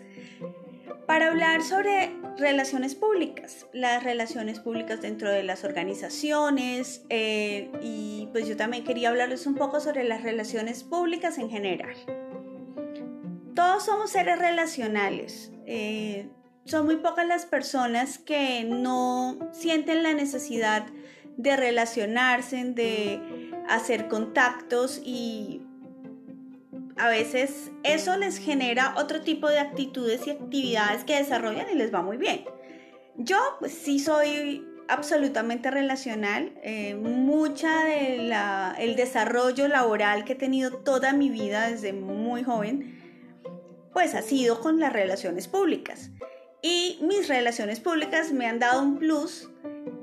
para 1.07 1.29
hablar 1.29 1.63
sobre 1.63 2.22
relaciones 2.39 2.95
públicas, 2.95 3.67
las 3.73 4.03
relaciones 4.03 4.61
públicas 4.61 5.01
dentro 5.01 5.31
de 5.31 5.43
las 5.43 5.65
organizaciones 5.65 7.05
eh, 7.09 7.71
y 7.83 8.29
pues 8.33 8.47
yo 8.49 8.57
también 8.57 8.85
quería 8.85 9.11
hablarles 9.11 9.47
un 9.47 9.55
poco 9.55 9.81
sobre 9.81 10.05
las 10.05 10.23
relaciones 10.23 10.85
públicas 10.85 11.39
en 11.39 11.51
general. 11.51 11.95
Todos 13.55 13.85
somos 13.85 14.11
seres 14.11 14.39
relacionales. 14.39 15.53
Eh, 15.67 16.29
son 16.65 16.87
muy 16.87 16.97
pocas 16.97 17.27
las 17.27 17.45
personas 17.45 18.19
que 18.19 18.65
no 18.65 19.39
sienten 19.53 20.03
la 20.03 20.15
necesidad 20.15 20.87
de 21.37 21.57
relacionarse, 21.57 22.65
de 22.65 23.21
hacer 23.69 24.09
contactos 24.09 25.01
y 25.05 25.62
a 26.97 27.09
veces 27.09 27.71
eso 27.83 28.17
les 28.17 28.39
genera 28.39 28.95
otro 28.97 29.23
tipo 29.23 29.49
de 29.49 29.59
actitudes 29.59 30.27
y 30.27 30.31
actividades 30.31 31.05
que 31.05 31.17
desarrollan 31.17 31.67
y 31.73 31.75
les 31.77 31.93
va 31.93 32.03
muy 32.03 32.17
bien. 32.17 32.45
Yo 33.17 33.39
pues 33.61 33.73
sí 33.73 33.99
soy 33.99 34.67
absolutamente 34.89 35.71
relacional, 35.71 36.53
eh, 36.63 36.95
mucha 36.95 37.85
del 37.85 38.33
el 38.79 38.97
desarrollo 38.97 39.69
laboral 39.69 40.25
que 40.25 40.33
he 40.33 40.37
tenido 40.37 40.79
toda 40.79 41.13
mi 41.13 41.31
vida 41.31 41.71
desde 41.71 41.93
muy 41.93 42.43
joven, 42.43 42.99
pues 43.93 44.15
ha 44.15 44.23
sido 44.23 44.61
con 44.61 44.81
las 44.81 44.93
relaciones 44.93 45.49
públicas. 45.49 46.11
Y 46.63 46.99
mis 47.03 47.29
relaciones 47.29 47.81
públicas 47.81 48.33
me 48.33 48.47
han 48.47 48.59
dado 48.59 48.83
un 48.83 48.99
plus 48.99 49.51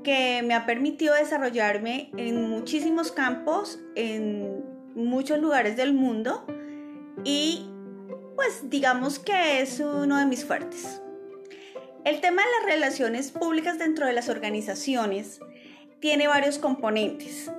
que 0.04 0.42
me 0.44 0.54
ha 0.54 0.66
permitido 0.66 1.14
desarrollarme 1.14 2.10
en 2.16 2.48
muchísimos 2.48 3.12
campos, 3.12 3.78
en 3.94 4.64
muchos 4.94 5.38
lugares 5.38 5.76
del 5.76 5.92
mundo 5.94 6.46
y 7.24 7.66
pues 8.36 8.70
digamos 8.70 9.18
que 9.18 9.60
es 9.60 9.80
uno 9.80 10.18
de 10.18 10.26
mis 10.26 10.44
fuertes. 10.44 11.02
El 12.04 12.20
tema 12.20 12.42
de 12.42 12.48
las 12.58 12.74
relaciones 12.74 13.30
públicas 13.30 13.78
dentro 13.78 14.06
de 14.06 14.14
las 14.14 14.28
organizaciones 14.28 15.40
tiene 16.00 16.28
varios 16.28 16.58
componentes. 16.58 17.50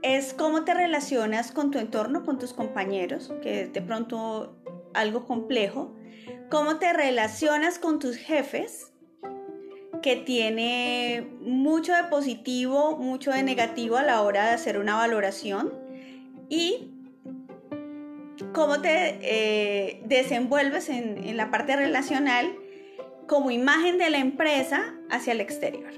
Es 0.00 0.32
cómo 0.32 0.64
te 0.64 0.72
relacionas 0.72 1.52
con 1.52 1.70
tu 1.70 1.78
entorno, 1.78 2.24
con 2.24 2.38
tus 2.38 2.54
compañeros, 2.54 3.32
que 3.42 3.62
es 3.62 3.72
de 3.72 3.82
pronto 3.82 4.56
algo 4.94 5.26
complejo. 5.26 5.94
Cómo 6.50 6.78
te 6.78 6.92
relacionas 6.92 7.78
con 7.78 7.98
tus 7.98 8.16
jefes, 8.16 8.92
que 10.02 10.16
tiene 10.16 11.30
mucho 11.40 11.94
de 11.94 12.04
positivo, 12.04 12.96
mucho 12.96 13.30
de 13.30 13.42
negativo 13.42 13.96
a 13.98 14.02
la 14.02 14.22
hora 14.22 14.46
de 14.46 14.52
hacer 14.52 14.78
una 14.78 14.96
valoración. 14.96 15.72
Y 16.48 16.91
cómo 18.52 18.80
te 18.80 19.18
eh, 19.22 20.02
desenvuelves 20.04 20.88
en, 20.88 21.36
la 21.36 21.50
parte 21.50 21.76
relacional 21.76 22.54
como 23.26 23.50
imagen 23.50 23.98
de 23.98 24.10
la 24.10 24.18
empresa 24.18 24.94
hacia 25.10 25.32
el 25.32 25.40
exterior. 25.40 25.92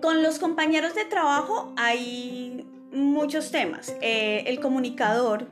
Con 0.00 0.22
los 0.22 0.38
compañeros 0.38 0.94
de 0.94 1.04
trabajo 1.04 1.72
hay 1.76 2.66
muchos 2.92 3.50
temas. 3.50 3.94
Eh, 4.00 4.44
el 4.46 4.60
comunicador 4.60 5.48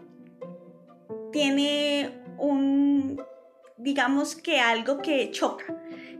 tiene 1.32 2.10
un, 2.38 3.20
digamos 3.76 4.36
que 4.36 4.60
algo 4.60 4.98
que 4.98 5.30
choca, 5.30 5.64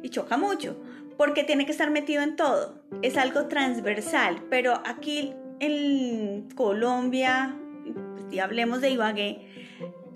y 0.03 0.11
choca 0.11 0.37
mucho, 0.37 0.77
porque 1.17 1.45
tiene 1.45 1.65
que 1.65 1.73
estar 1.73 1.91
metido 1.91 2.23
en 2.23 2.37
todo. 2.37 2.83
Es 3.03 3.17
algo 3.17 3.47
transversal, 3.47 4.43
pero 4.51 4.83
aquí 4.85 5.35
en 5.61 6.49
Colombia, 6.55 7.57
pues, 8.29 8.41
hablemos 8.41 8.81
de 8.81 8.91
Ibagué, 8.91 9.47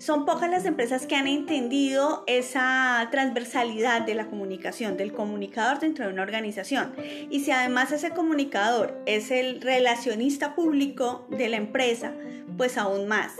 son 0.01 0.25
pocas 0.25 0.49
las 0.49 0.65
empresas 0.65 1.05
que 1.05 1.15
han 1.15 1.27
entendido 1.27 2.23
esa 2.25 3.07
transversalidad 3.11 4.01
de 4.01 4.15
la 4.15 4.25
comunicación, 4.25 4.97
del 4.97 5.13
comunicador 5.13 5.79
dentro 5.79 6.07
de 6.07 6.11
una 6.11 6.23
organización. 6.23 6.95
Y 7.29 7.41
si 7.41 7.51
además 7.51 7.91
ese 7.91 8.09
comunicador 8.09 8.99
es 9.05 9.29
el 9.29 9.61
relacionista 9.61 10.55
público 10.55 11.27
de 11.29 11.49
la 11.49 11.57
empresa, 11.57 12.13
pues 12.57 12.79
aún 12.79 13.07
más. 13.07 13.33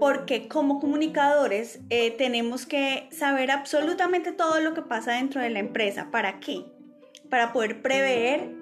Porque 0.00 0.48
como 0.48 0.80
comunicadores 0.80 1.78
eh, 1.90 2.10
tenemos 2.10 2.66
que 2.66 3.08
saber 3.12 3.52
absolutamente 3.52 4.32
todo 4.32 4.58
lo 4.60 4.74
que 4.74 4.82
pasa 4.82 5.12
dentro 5.12 5.40
de 5.40 5.50
la 5.50 5.60
empresa. 5.60 6.08
¿Para 6.10 6.40
qué? 6.40 6.64
Para 7.30 7.52
poder 7.52 7.80
prever 7.80 8.55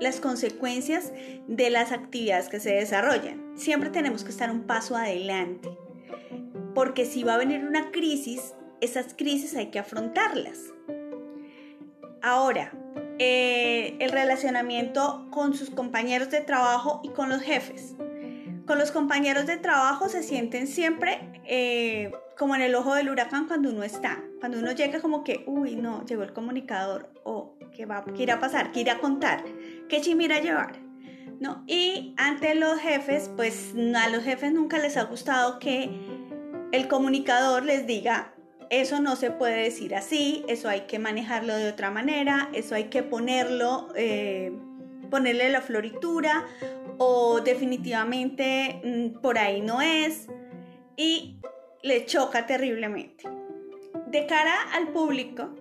las 0.00 0.20
consecuencias 0.20 1.12
de 1.46 1.70
las 1.70 1.92
actividades 1.92 2.48
que 2.48 2.60
se 2.60 2.72
desarrollan. 2.72 3.52
Siempre 3.56 3.90
tenemos 3.90 4.24
que 4.24 4.30
estar 4.30 4.50
un 4.50 4.62
paso 4.62 4.96
adelante 4.96 5.68
porque 6.78 7.06
si 7.06 7.24
va 7.24 7.34
a 7.34 7.38
venir 7.38 7.64
una 7.64 7.90
crisis, 7.90 8.54
esas 8.80 9.12
crisis 9.14 9.56
hay 9.56 9.66
que 9.66 9.80
afrontarlas. 9.80 10.60
Ahora, 12.22 12.72
eh, 13.18 13.96
el 13.98 14.12
relacionamiento 14.12 15.26
con 15.32 15.54
sus 15.54 15.70
compañeros 15.70 16.30
de 16.30 16.40
trabajo 16.40 17.00
y 17.02 17.08
con 17.08 17.30
los 17.30 17.42
jefes. 17.42 17.96
Con 18.64 18.78
los 18.78 18.92
compañeros 18.92 19.46
de 19.46 19.56
trabajo 19.56 20.08
se 20.08 20.22
sienten 20.22 20.68
siempre 20.68 21.18
eh, 21.46 22.12
como 22.38 22.54
en 22.54 22.62
el 22.62 22.76
ojo 22.76 22.94
del 22.94 23.10
huracán 23.10 23.48
cuando 23.48 23.70
uno 23.70 23.82
está. 23.82 24.22
Cuando 24.38 24.60
uno 24.60 24.70
llega 24.70 25.00
como 25.00 25.24
que, 25.24 25.42
uy, 25.48 25.74
no, 25.74 26.04
llegó 26.06 26.22
el 26.22 26.32
comunicador, 26.32 27.10
o 27.24 27.37
¿qué, 27.78 27.86
va, 27.86 28.04
¿qué 28.04 28.24
irá 28.24 28.34
a 28.34 28.40
pasar? 28.40 28.72
¿Qué 28.72 28.80
irá 28.80 28.94
a 28.94 28.98
contar? 28.98 29.44
¿Qué 29.88 30.00
chimira 30.00 30.36
a 30.36 30.40
llevar? 30.40 30.80
¿No? 31.38 31.62
Y 31.68 32.12
ante 32.16 32.56
los 32.56 32.80
jefes, 32.80 33.30
pues 33.36 33.72
a 33.94 34.08
los 34.08 34.24
jefes 34.24 34.52
nunca 34.52 34.78
les 34.78 34.96
ha 34.96 35.04
gustado 35.04 35.60
que 35.60 35.88
el 36.72 36.88
comunicador 36.88 37.64
les 37.64 37.86
diga, 37.86 38.34
eso 38.68 39.00
no 39.00 39.14
se 39.14 39.30
puede 39.30 39.62
decir 39.62 39.94
así, 39.94 40.44
eso 40.48 40.68
hay 40.68 40.82
que 40.82 40.98
manejarlo 40.98 41.54
de 41.54 41.68
otra 41.68 41.92
manera, 41.92 42.50
eso 42.52 42.74
hay 42.74 42.86
que 42.86 43.04
ponerlo, 43.04 43.90
eh, 43.94 44.52
ponerle 45.08 45.48
la 45.48 45.60
floritura 45.60 46.46
o 46.98 47.40
definitivamente 47.42 48.80
mm, 48.82 49.20
por 49.20 49.38
ahí 49.38 49.60
no 49.60 49.80
es 49.80 50.26
y 50.96 51.38
le 51.84 52.04
choca 52.06 52.44
terriblemente. 52.44 53.22
De 54.08 54.26
cara 54.26 54.54
al 54.72 54.88
público, 54.88 55.54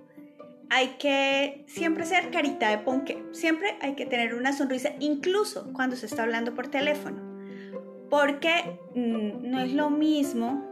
hay 0.70 0.96
que 1.00 1.64
siempre 1.68 2.06
ser 2.06 2.32
carita 2.32 2.70
de 2.70 2.80
ponque, 2.80 3.24
siempre 3.32 3.78
hay 3.82 3.96
que 3.96 4.06
tener 4.06 4.36
una 4.36 4.54
sonrisa, 4.54 4.94
incluso 5.00 5.72
cuando 5.74 5.96
se 5.96 6.06
está 6.06 6.24
hablando 6.24 6.54
por 6.54 6.68
teléfono, 6.68 7.22
porque 8.10 8.80
mm, 8.96 9.50
no 9.50 9.60
es 9.60 9.74
lo 9.74 9.90
mismo 9.90 10.64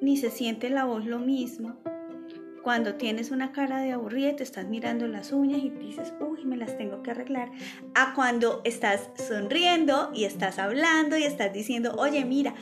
ni 0.00 0.16
se 0.16 0.30
siente 0.30 0.70
la 0.70 0.84
voz 0.84 1.06
lo 1.06 1.18
mismo. 1.18 1.76
Cuando 2.62 2.94
tienes 2.94 3.30
una 3.30 3.52
cara 3.52 3.80
de 3.80 3.92
aburrida 3.92 4.30
y 4.30 4.36
te 4.36 4.42
estás 4.42 4.66
mirando 4.66 5.06
las 5.06 5.32
uñas 5.32 5.62
y 5.62 5.68
dices, 5.68 6.14
uy, 6.18 6.46
me 6.46 6.56
las 6.56 6.78
tengo 6.78 7.02
que 7.02 7.10
arreglar. 7.10 7.50
A 7.94 8.14
cuando 8.14 8.62
estás 8.64 9.10
sonriendo 9.16 10.10
y 10.14 10.24
estás 10.24 10.58
hablando 10.58 11.18
y 11.18 11.24
estás 11.24 11.52
diciendo, 11.52 11.94
oye, 11.98 12.24
mira, 12.24 12.54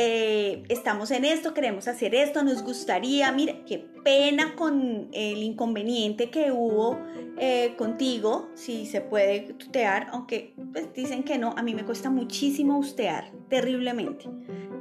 eh, 0.00 0.62
estamos 0.68 1.10
en 1.10 1.24
esto, 1.24 1.54
queremos 1.54 1.88
hacer 1.88 2.14
esto, 2.14 2.44
nos 2.44 2.62
gustaría, 2.62 3.32
mira, 3.32 3.64
qué 3.66 3.78
pena 4.04 4.54
con 4.54 5.08
el 5.12 5.42
inconveniente 5.42 6.30
que 6.30 6.52
hubo 6.52 7.00
eh, 7.36 7.74
contigo, 7.76 8.48
si 8.54 8.86
se 8.86 9.00
puede 9.00 9.40
tutear, 9.40 10.06
aunque 10.12 10.54
pues, 10.72 10.94
dicen 10.94 11.24
que 11.24 11.36
no, 11.36 11.52
a 11.56 11.64
mí 11.64 11.74
me 11.74 11.84
cuesta 11.84 12.10
muchísimo 12.10 12.78
ustear, 12.78 13.32
terriblemente. 13.48 14.26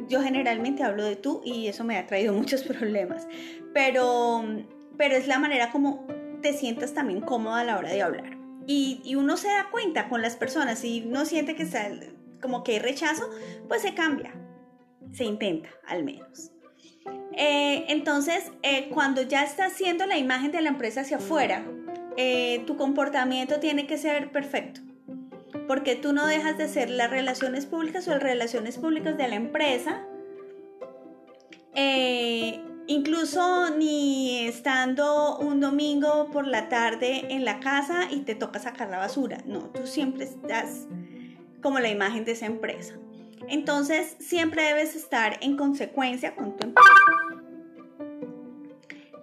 Yo 0.07 0.21
generalmente 0.21 0.83
hablo 0.83 1.03
de 1.03 1.15
tú 1.15 1.41
y 1.43 1.65
eso 1.65 1.83
me 1.83 1.97
ha 1.97 2.05
traído 2.05 2.31
muchos 2.35 2.61
problemas, 2.61 3.27
pero, 3.73 4.45
pero 4.97 5.15
es 5.15 5.27
la 5.27 5.39
manera 5.39 5.71
como 5.71 6.05
te 6.43 6.53
sientas 6.53 6.93
también 6.93 7.21
cómoda 7.21 7.61
a 7.61 7.63
la 7.63 7.79
hora 7.79 7.89
de 7.89 8.03
hablar. 8.03 8.37
Y, 8.67 9.01
y 9.03 9.15
uno 9.15 9.35
se 9.35 9.47
da 9.47 9.69
cuenta 9.71 10.09
con 10.09 10.21
las 10.21 10.35
personas, 10.35 10.77
si 10.77 11.01
no 11.01 11.25
siente 11.25 11.55
que 11.55 11.63
está 11.63 11.89
como 12.39 12.63
que 12.63 12.73
hay 12.73 12.79
rechazo, 12.79 13.27
pues 13.67 13.81
se 13.81 13.95
cambia 13.95 14.31
se 15.13 15.25
intenta 15.25 15.69
al 15.87 16.03
menos. 16.03 16.51
Eh, 17.33 17.85
entonces, 17.89 18.51
eh, 18.63 18.89
cuando 18.89 19.21
ya 19.21 19.43
estás 19.43 19.73
haciendo 19.73 20.07
la 20.07 20.17
imagen 20.17 20.51
de 20.51 20.61
la 20.61 20.69
empresa 20.69 21.01
hacia 21.01 21.17
afuera, 21.17 21.63
eh, 22.17 22.63
tu 22.65 22.77
comportamiento 22.77 23.59
tiene 23.59 23.85
que 23.85 23.97
ser 23.97 24.31
perfecto, 24.31 24.81
porque 25.67 25.95
tú 25.95 26.13
no 26.13 26.25
dejas 26.25 26.57
de 26.57 26.67
ser 26.67 26.89
las 26.89 27.11
relaciones 27.11 27.67
públicas 27.67 28.07
o 28.07 28.11
las 28.11 28.23
relaciones 28.23 28.77
públicas 28.77 29.17
de 29.17 29.27
la 29.27 29.35
empresa, 29.35 30.03
incluso 32.87 33.69
ni 33.77 34.47
estando 34.47 35.37
un 35.37 35.59
domingo 35.59 36.31
por 36.31 36.47
la 36.47 36.69
tarde 36.69 37.27
en 37.29 37.45
la 37.45 37.59
casa 37.59 38.07
y 38.09 38.21
te 38.21 38.33
toca 38.33 38.59
sacar 38.59 38.89
la 38.89 38.97
basura, 38.97 39.43
no, 39.45 39.69
tú 39.69 39.85
siempre 39.85 40.23
estás 40.23 40.87
como 41.61 41.79
la 41.79 41.89
imagen 41.89 42.25
de 42.25 42.31
esa 42.31 42.47
empresa. 42.47 42.95
Entonces, 43.49 44.15
siempre 44.19 44.63
debes 44.63 44.95
estar 44.95 45.37
en 45.41 45.55
consecuencia 45.55 46.35
con 46.35 46.57
tu 46.57 46.67
empresa. 46.67 46.89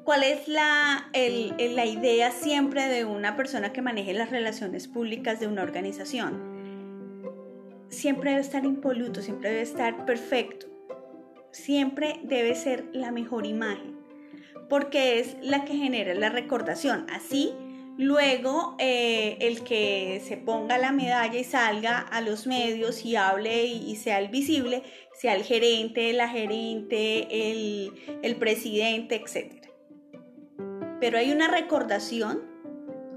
¿Cuál 0.04 0.22
es 0.22 0.48
la, 0.48 1.10
la 1.14 1.86
idea 1.86 2.30
siempre 2.30 2.88
de 2.88 3.04
una 3.04 3.36
persona 3.36 3.72
que 3.72 3.80
maneje 3.80 4.12
las 4.12 4.30
relaciones 4.30 4.86
públicas 4.86 5.40
de 5.40 5.46
una 5.46 5.62
organización? 5.62 6.52
Siempre 7.88 8.30
debe 8.30 8.42
estar 8.42 8.64
impoluto, 8.64 9.22
siempre 9.22 9.50
debe 9.50 9.62
estar 9.62 10.04
perfecto. 10.04 10.66
Siempre 11.52 12.20
debe 12.24 12.54
ser 12.54 12.84
la 12.92 13.12
mejor 13.12 13.46
imagen, 13.46 13.96
porque 14.68 15.20
es 15.20 15.36
la 15.40 15.64
que 15.64 15.76
genera 15.76 16.12
la 16.14 16.28
recordación. 16.28 17.06
Así 17.10 17.54
Luego, 17.96 18.74
eh, 18.80 19.36
el 19.40 19.62
que 19.62 20.20
se 20.26 20.36
ponga 20.36 20.78
la 20.78 20.90
medalla 20.90 21.38
y 21.38 21.44
salga 21.44 21.98
a 21.98 22.20
los 22.20 22.46
medios 22.46 23.04
y 23.04 23.14
hable 23.14 23.66
y, 23.66 23.94
sea 23.94 24.18
el 24.18 24.28
visible, 24.28 24.82
sea 25.12 25.34
el 25.34 25.44
gerente, 25.44 26.12
la 26.12 26.28
gerente, 26.28 27.28
el, 27.52 28.36
presidente, 28.36 29.14
etc. 29.14 29.68
Pero 31.00 31.18
hay 31.18 31.30
una 31.30 31.46
recordación 31.46 32.42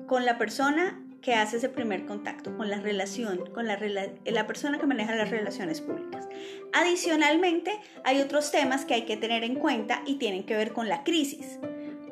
con 0.05 0.25
la 0.25 0.37
persona 0.37 1.03
que 1.23 1.33
hace 1.33 1.57
ese 1.57 1.69
primer 1.69 2.05
contacto, 2.05 2.55
con 2.55 2.69
la 2.69 2.79
relación, 2.79 3.51
con 3.51 3.65
la, 3.65 3.79
la 4.25 4.47
persona 4.47 4.77
que 4.77 4.85
maneja 4.85 5.15
las 5.15 5.31
relaciones 5.31 5.81
públicas. 5.81 6.29
Adicionalmente, 6.71 7.71
hay 8.03 8.21
otros 8.21 8.51
temas 8.51 8.85
que 8.85 8.93
hay 8.93 9.05
que 9.05 9.17
tener 9.17 9.43
en 9.43 9.55
cuenta 9.55 10.03
y 10.05 10.19
tienen 10.19 10.45
que 10.45 10.55
ver 10.55 10.71
con 10.71 10.87
la 10.87 11.03
crisis 11.03 11.57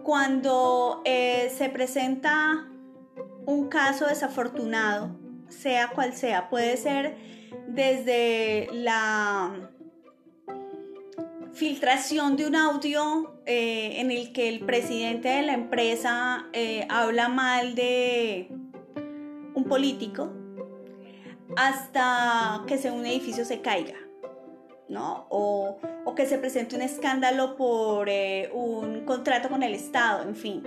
cuando 0.05 1.01
eh, 1.03 1.51
se 1.57 1.67
presenta 1.69 2.67
un 3.47 3.69
caso 3.69 4.05
desafortunado, 4.05 5.19
sea 5.49 5.87
cual 5.87 6.13
sea, 6.13 6.47
puede 6.47 6.77
ser 6.77 7.17
desde 7.67 8.67
la 8.71 9.71
filtración 11.53 12.37
de 12.37 12.45
un 12.45 12.55
audio 12.55 13.41
eh, 13.47 13.99
en 13.99 14.11
el 14.11 14.31
que 14.31 14.47
el 14.47 14.63
presidente 14.63 15.29
de 15.29 15.41
la 15.41 15.53
empresa 15.53 16.49
eh, 16.53 16.85
habla 16.87 17.27
mal 17.27 17.73
de 17.73 18.49
un 19.55 19.63
político 19.63 20.31
hasta 21.57 22.63
que 22.67 22.75
un 22.91 23.07
edificio 23.07 23.43
se 23.43 23.61
caiga. 23.61 24.04
¿No? 24.89 25.27
O, 25.29 25.77
que 26.15 26.25
se 26.25 26.37
presente 26.37 26.77
un 26.77 26.81
escándalo 26.81 27.57
por 27.57 28.07
eh, 28.07 28.49
un 28.53 29.03
contrato 29.03 29.49
con 29.49 29.63
el 29.63 29.73
Estado, 29.73 30.23
en 30.23 30.35
fin. 30.35 30.63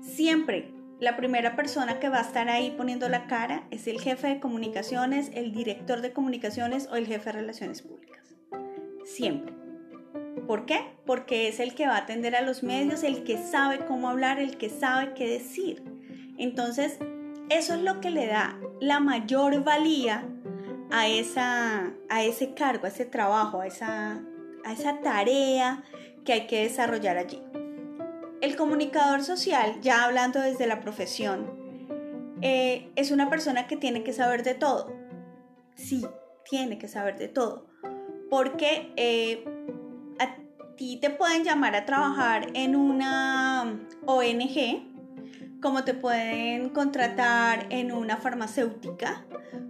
Siempre 0.00 0.72
la 0.98 1.16
primera 1.16 1.56
persona 1.56 2.00
que 2.00 2.08
va 2.08 2.18
a 2.18 2.22
estar 2.22 2.48
ahí 2.48 2.70
poniendo 2.70 3.08
la 3.08 3.26
cara 3.26 3.66
es 3.70 3.86
el 3.86 4.00
jefe 4.00 4.28
de 4.28 4.40
comunicaciones, 4.40 5.30
el 5.34 5.52
director 5.52 6.00
de 6.00 6.12
comunicaciones 6.12 6.88
o 6.90 6.96
el 6.96 7.06
jefe 7.06 7.26
de 7.26 7.32
relaciones 7.32 7.82
públicas. 7.82 8.34
Siempre. 9.04 9.54
¿Por 10.46 10.64
qué? 10.64 10.80
Porque 11.04 11.48
es 11.48 11.60
el 11.60 11.74
que 11.74 11.86
va 11.86 11.96
a 11.96 11.98
atender 11.98 12.34
a 12.34 12.40
los 12.40 12.62
medios, 12.62 13.02
el 13.02 13.24
que 13.24 13.36
sabe 13.36 13.84
cómo 13.84 14.08
hablar, 14.08 14.40
el 14.40 14.56
que 14.56 14.70
sabe 14.70 15.12
qué 15.12 15.28
decir. 15.28 15.82
Entonces, 16.38 16.98
eso 17.50 17.74
es 17.74 17.82
lo 17.82 18.00
que 18.00 18.10
le 18.10 18.26
da 18.26 18.58
la 18.80 19.00
mayor 19.00 19.62
valía 19.64 20.24
a, 20.90 21.08
esa, 21.08 21.92
a 22.08 22.22
ese 22.22 22.54
cargo, 22.54 22.86
a 22.86 22.88
ese 22.88 23.04
trabajo, 23.04 23.60
a 23.60 23.66
esa, 23.66 24.22
a 24.64 24.72
esa 24.72 25.00
tarea 25.00 25.84
que 26.24 26.32
hay 26.32 26.46
que 26.46 26.62
desarrollar 26.62 27.16
allí. 27.16 27.42
El 28.40 28.56
comunicador 28.56 29.22
social, 29.22 29.80
ya 29.80 30.04
hablando 30.04 30.40
desde 30.40 30.66
la 30.66 30.80
profesión, 30.80 31.58
eh, 32.40 32.90
es 32.94 33.10
una 33.10 33.28
persona 33.28 33.66
que 33.66 33.76
tiene 33.76 34.04
que 34.04 34.12
saber 34.12 34.44
de 34.44 34.54
todo. 34.54 34.92
Sí, 35.74 36.06
tiene 36.48 36.78
que 36.78 36.88
saber 36.88 37.18
de 37.18 37.28
todo. 37.28 37.66
Porque 38.30 38.92
eh, 38.96 39.44
a 40.20 40.36
ti 40.76 40.98
te 41.00 41.10
pueden 41.10 41.44
llamar 41.44 41.74
a 41.74 41.84
trabajar 41.84 42.48
en 42.54 42.76
una 42.76 43.80
ONG, 44.06 45.60
como 45.60 45.82
te 45.84 45.94
pueden 45.94 46.68
contratar 46.70 47.66
en 47.70 47.90
una 47.90 48.18
farmacéutica, 48.18 49.24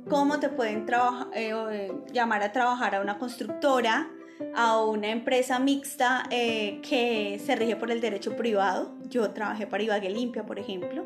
cómo 0.09 0.41
te 0.41 0.49
pueden 0.49 0.87
eh, 1.35 1.53
eh, 1.71 1.93
llamar 2.13 2.43
a 2.43 2.53
trabajar 2.53 2.95
a 2.95 3.01
una 3.01 3.19
constructora, 3.19 4.09
a 4.55 4.83
una 4.85 5.09
empresa 5.09 5.59
mixta 5.59 6.25
eh, 6.31 6.81
que 6.89 7.41
se 7.45 7.57
rige 7.57 7.77
por 7.77 7.91
el 7.91 8.01
derecho 8.01 8.37
privado. 8.37 8.95
Yo 9.09 9.31
trabajé 9.31 9.67
para 9.67 9.83
Ibagué 9.83 10.11
Limpia, 10.11 10.47
por 10.47 10.59
ejemplo. 10.59 11.05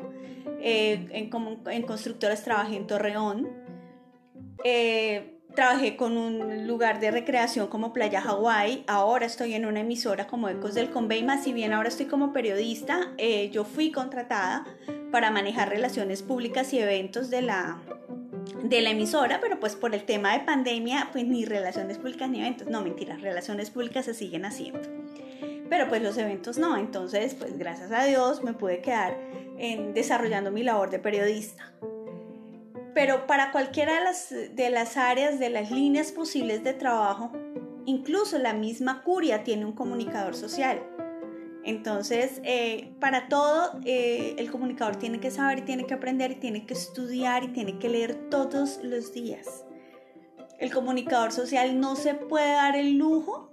en, 0.61 1.11
en, 1.11 1.81
constructoras 1.83 2.43
trabajé 2.43 2.77
en 2.77 2.87
Torreón. 2.87 3.49
trabajé 5.55 5.95
con 5.95 6.17
un 6.17 6.67
lugar 6.67 6.99
de 6.99 7.11
recreación 7.11 7.67
como 7.67 7.93
Playa 7.93 8.21
Hawái. 8.21 8.83
Ahora 8.87 9.25
estoy 9.25 9.53
en 9.53 9.65
una 9.65 9.81
emisora 9.81 10.27
como 10.27 10.49
Ecos 10.49 10.73
del 10.73 10.89
Conveima. 10.89 11.37
Si 11.37 11.53
bien 11.53 11.73
ahora 11.73 11.89
estoy 11.89 12.05
como 12.05 12.33
periodista, 12.33 13.13
yo 13.51 13.63
fui 13.63 13.91
contratada 13.91 14.65
para 15.11 15.29
manejar 15.29 15.69
relaciones 15.69 16.23
públicas 16.23 16.73
y 16.73 16.79
eventos 16.79 17.29
de 17.29 17.43
la, 17.43 17.79
de 18.63 18.81
la 18.81 18.91
emisora, 18.91 19.39
pero 19.41 19.59
pues 19.59 19.75
por 19.75 19.93
el 19.93 20.03
tema 20.03 20.33
de 20.33 20.43
pandemia, 20.43 21.09
pues 21.11 21.25
ni 21.25 21.45
relaciones 21.45 21.97
públicas 21.97 22.29
ni 22.29 22.39
eventos, 22.39 22.67
no 22.67 22.81
mentiras, 22.81 23.21
relaciones 23.21 23.69
públicas 23.69 24.05
se 24.05 24.13
siguen 24.13 24.45
haciendo. 24.45 24.81
Pero 25.69 25.87
pues 25.87 26.01
los 26.01 26.17
eventos 26.17 26.57
no, 26.57 26.77
entonces 26.77 27.35
pues 27.35 27.57
gracias 27.57 27.91
a 27.91 28.03
Dios 28.03 28.43
me 28.43 28.53
pude 28.53 28.81
quedar 28.81 29.17
en, 29.57 29.93
desarrollando 29.93 30.51
mi 30.51 30.63
labor 30.63 30.89
de 30.89 30.99
periodista. 30.99 31.73
Pero 32.93 33.25
para 33.25 33.51
cualquiera 33.51 33.95
de 33.95 34.03
las, 34.03 34.29
de 34.29 34.69
las 34.69 34.97
áreas, 34.97 35.39
de 35.39 35.49
las 35.49 35.71
líneas 35.71 36.11
posibles 36.11 36.63
de 36.63 36.73
trabajo, 36.73 37.31
incluso 37.85 38.37
la 38.37 38.53
misma 38.53 39.01
curia 39.01 39.43
tiene 39.43 39.65
un 39.65 39.73
comunicador 39.73 40.35
social. 40.35 40.81
Entonces, 41.63 42.41
eh, 42.43 42.93
para 42.99 43.29
todo, 43.29 43.79
eh, 43.85 44.35
el 44.37 44.51
comunicador 44.51 44.97
tiene 44.97 45.19
que 45.19 45.31
saber 45.31 45.63
tiene 45.63 45.85
que 45.85 45.93
aprender 45.93 46.31
y 46.31 46.35
tiene 46.35 46.65
que 46.65 46.73
estudiar 46.73 47.43
y 47.43 47.47
tiene 47.49 47.79
que 47.79 47.89
leer 47.89 48.29
todos 48.29 48.79
los 48.83 49.13
días. 49.13 49.65
El 50.59 50.73
comunicador 50.73 51.31
social 51.31 51.79
no 51.79 51.95
se 51.95 52.15
puede 52.15 52.51
dar 52.51 52.75
el 52.75 52.97
lujo 52.97 53.51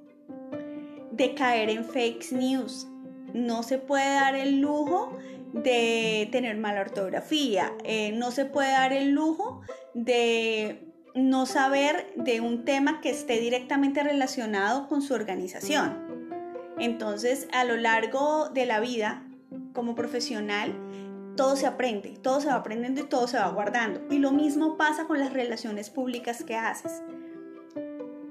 de 1.12 1.34
caer 1.34 1.70
en 1.70 1.84
fake 1.84 2.32
news. 2.32 2.88
No 3.32 3.62
se 3.62 3.78
puede 3.78 4.14
dar 4.14 4.34
el 4.34 4.60
lujo 4.60 5.16
de 5.52 6.28
tener 6.32 6.56
mala 6.56 6.80
ortografía. 6.80 7.72
Eh, 7.84 8.12
no 8.12 8.30
se 8.30 8.44
puede 8.44 8.70
dar 8.70 8.92
el 8.92 9.10
lujo 9.10 9.60
de 9.94 10.92
no 11.14 11.46
saber 11.46 12.12
de 12.16 12.40
un 12.40 12.64
tema 12.64 13.00
que 13.00 13.10
esté 13.10 13.40
directamente 13.40 14.02
relacionado 14.02 14.88
con 14.88 15.02
su 15.02 15.14
organización. 15.14 16.09
Entonces, 16.80 17.46
a 17.52 17.64
lo 17.64 17.76
largo 17.76 18.48
de 18.48 18.64
la 18.64 18.80
vida, 18.80 19.22
como 19.74 19.94
profesional, 19.94 20.74
todo 21.36 21.54
se 21.54 21.66
aprende, 21.66 22.16
todo 22.22 22.40
se 22.40 22.48
va 22.48 22.54
aprendiendo 22.54 23.02
y 23.02 23.04
todo 23.04 23.28
se 23.28 23.38
va 23.38 23.48
guardando. 23.50 24.00
Y 24.10 24.18
lo 24.18 24.32
mismo 24.32 24.76
pasa 24.76 25.06
con 25.06 25.18
las 25.18 25.32
relaciones 25.32 25.90
públicas 25.90 26.42
que 26.42 26.56
haces. 26.56 27.02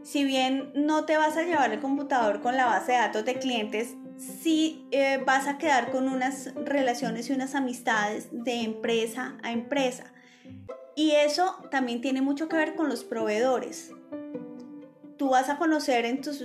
Si 0.03 0.23
bien 0.23 0.71
no 0.73 1.05
te 1.05 1.17
vas 1.17 1.37
a 1.37 1.43
llevar 1.43 1.71
el 1.71 1.79
computador 1.79 2.41
con 2.41 2.57
la 2.57 2.65
base 2.65 2.93
de 2.93 2.97
datos 2.97 3.25
de 3.25 3.37
clientes, 3.37 3.95
sí 4.17 4.87
eh, 4.91 5.21
vas 5.25 5.47
a 5.47 5.59
quedar 5.59 5.91
con 5.91 6.07
unas 6.07 6.53
relaciones 6.55 7.29
y 7.29 7.33
unas 7.33 7.53
amistades 7.53 8.29
de 8.31 8.61
empresa 8.61 9.37
a 9.43 9.51
empresa. 9.51 10.11
Y 10.95 11.11
eso 11.11 11.55
también 11.69 12.01
tiene 12.01 12.21
mucho 12.21 12.49
que 12.49 12.57
ver 12.57 12.75
con 12.75 12.89
los 12.89 13.03
proveedores. 13.03 13.91
Tú 15.17 15.29
vas 15.29 15.49
a 15.49 15.57
conocer 15.57 16.05
en 16.05 16.21
tus 16.21 16.41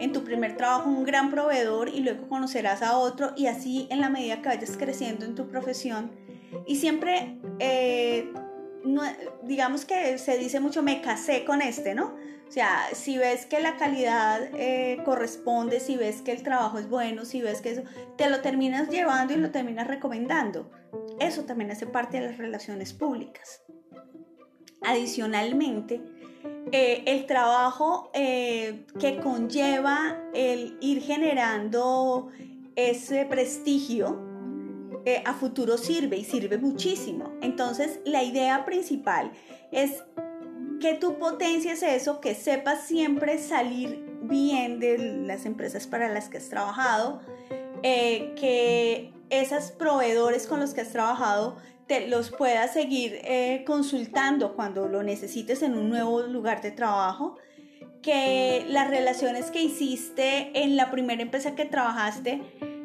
en 0.00 0.12
tu 0.12 0.24
primer 0.24 0.56
trabajo 0.56 0.88
un 0.88 1.04
gran 1.04 1.30
proveedor 1.30 1.88
y 1.88 2.00
luego 2.00 2.28
conocerás 2.28 2.82
a 2.82 2.96
otro 2.96 3.32
y 3.36 3.46
así 3.46 3.86
en 3.90 4.00
la 4.00 4.08
medida 4.08 4.42
que 4.42 4.48
vayas 4.48 4.76
creciendo 4.76 5.24
en 5.24 5.34
tu 5.34 5.48
profesión. 5.48 6.10
Y 6.66 6.76
siempre, 6.76 7.38
eh, 7.58 8.32
digamos 9.44 9.84
que 9.84 10.18
se 10.18 10.38
dice 10.38 10.58
mucho, 10.58 10.82
me 10.82 11.00
casé 11.00 11.44
con 11.44 11.62
este, 11.62 11.94
¿no? 11.94 12.16
O 12.48 12.52
sea, 12.52 12.88
si 12.94 13.16
ves 13.16 13.46
que 13.46 13.60
la 13.60 13.76
calidad 13.76 14.40
eh, 14.54 15.00
corresponde, 15.04 15.78
si 15.78 15.96
ves 15.96 16.20
que 16.20 16.32
el 16.32 16.42
trabajo 16.42 16.78
es 16.78 16.88
bueno, 16.88 17.24
si 17.24 17.40
ves 17.40 17.60
que 17.60 17.70
eso, 17.70 17.82
te 18.16 18.28
lo 18.28 18.40
terminas 18.40 18.88
llevando 18.88 19.34
y 19.34 19.36
lo 19.36 19.52
terminas 19.52 19.86
recomendando. 19.86 20.68
Eso 21.20 21.44
también 21.44 21.70
hace 21.70 21.86
parte 21.86 22.18
de 22.18 22.26
las 22.26 22.38
relaciones 22.38 22.92
públicas. 22.92 23.62
Adicionalmente, 24.82 26.00
eh, 26.72 27.02
el 27.06 27.26
trabajo 27.26 28.10
eh, 28.14 28.84
que 29.00 29.18
conlleva 29.18 30.20
el 30.34 30.76
ir 30.80 31.02
generando 31.02 32.28
ese 32.76 33.24
prestigio 33.24 34.20
eh, 35.04 35.22
a 35.26 35.34
futuro 35.34 35.76
sirve 35.78 36.16
y 36.16 36.24
sirve 36.24 36.58
muchísimo. 36.58 37.32
Entonces, 37.40 38.00
la 38.04 38.22
idea 38.22 38.64
principal 38.64 39.32
es 39.72 40.04
que 40.80 40.94
tú 40.94 41.18
potencies 41.18 41.82
eso, 41.82 42.20
que 42.20 42.34
sepas 42.34 42.86
siempre 42.86 43.38
salir 43.38 44.04
bien 44.22 44.78
de 44.78 44.98
las 44.98 45.46
empresas 45.46 45.86
para 45.86 46.08
las 46.08 46.28
que 46.28 46.38
has 46.38 46.48
trabajado, 46.48 47.20
que 47.82 49.12
esos 49.30 49.72
proveedores 49.72 50.46
con 50.46 50.60
los 50.60 50.74
que 50.74 50.82
has 50.82 50.92
trabajado 50.92 51.56
los 52.06 52.30
puedas 52.30 52.72
seguir 52.72 53.18
eh, 53.24 53.64
consultando 53.66 54.54
cuando 54.54 54.88
lo 54.88 55.02
necesites 55.02 55.62
en 55.62 55.76
un 55.76 55.88
nuevo 55.88 56.22
lugar 56.22 56.62
de 56.62 56.70
trabajo, 56.70 57.36
que 58.02 58.64
las 58.68 58.88
relaciones 58.88 59.50
que 59.50 59.62
hiciste 59.62 60.50
en 60.62 60.76
la 60.76 60.90
primera 60.90 61.20
empresa 61.20 61.54
que 61.54 61.64
trabajaste 61.64 62.40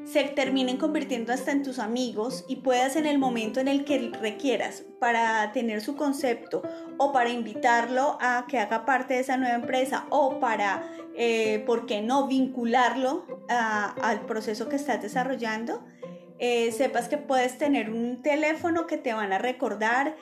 se 0.05 0.23
terminen 0.23 0.77
convirtiendo 0.77 1.33
hasta 1.33 1.51
en 1.51 1.63
tus 1.63 1.79
amigos 1.79 2.45
y 2.47 2.57
puedas 2.57 2.95
en 2.95 3.05
el 3.05 3.17
momento 3.17 3.59
en 3.59 3.67
el 3.67 3.85
que 3.85 4.11
requieras 4.21 4.83
para 4.99 5.51
tener 5.51 5.81
su 5.81 5.95
concepto 5.95 6.61
o 6.97 7.11
para 7.11 7.29
invitarlo 7.29 8.17
a 8.21 8.45
que 8.47 8.59
haga 8.59 8.85
parte 8.85 9.15
de 9.15 9.21
esa 9.21 9.37
nueva 9.37 9.55
empresa 9.55 10.05
o 10.11 10.39
para, 10.39 10.83
eh, 11.15 11.63
¿por 11.65 11.87
qué 11.87 12.01
no?, 12.01 12.27
vincularlo 12.27 13.25
al 13.49 14.25
proceso 14.25 14.69
que 14.69 14.75
estás 14.75 15.01
desarrollando, 15.01 15.83
eh, 16.39 16.71
sepas 16.71 17.07
que 17.07 17.17
puedes 17.17 17.57
tener 17.57 17.89
un 17.89 18.21
teléfono 18.21 18.87
que 18.87 18.97
te 18.97 19.13
van 19.13 19.31
a 19.31 19.37
recordar 19.37 20.15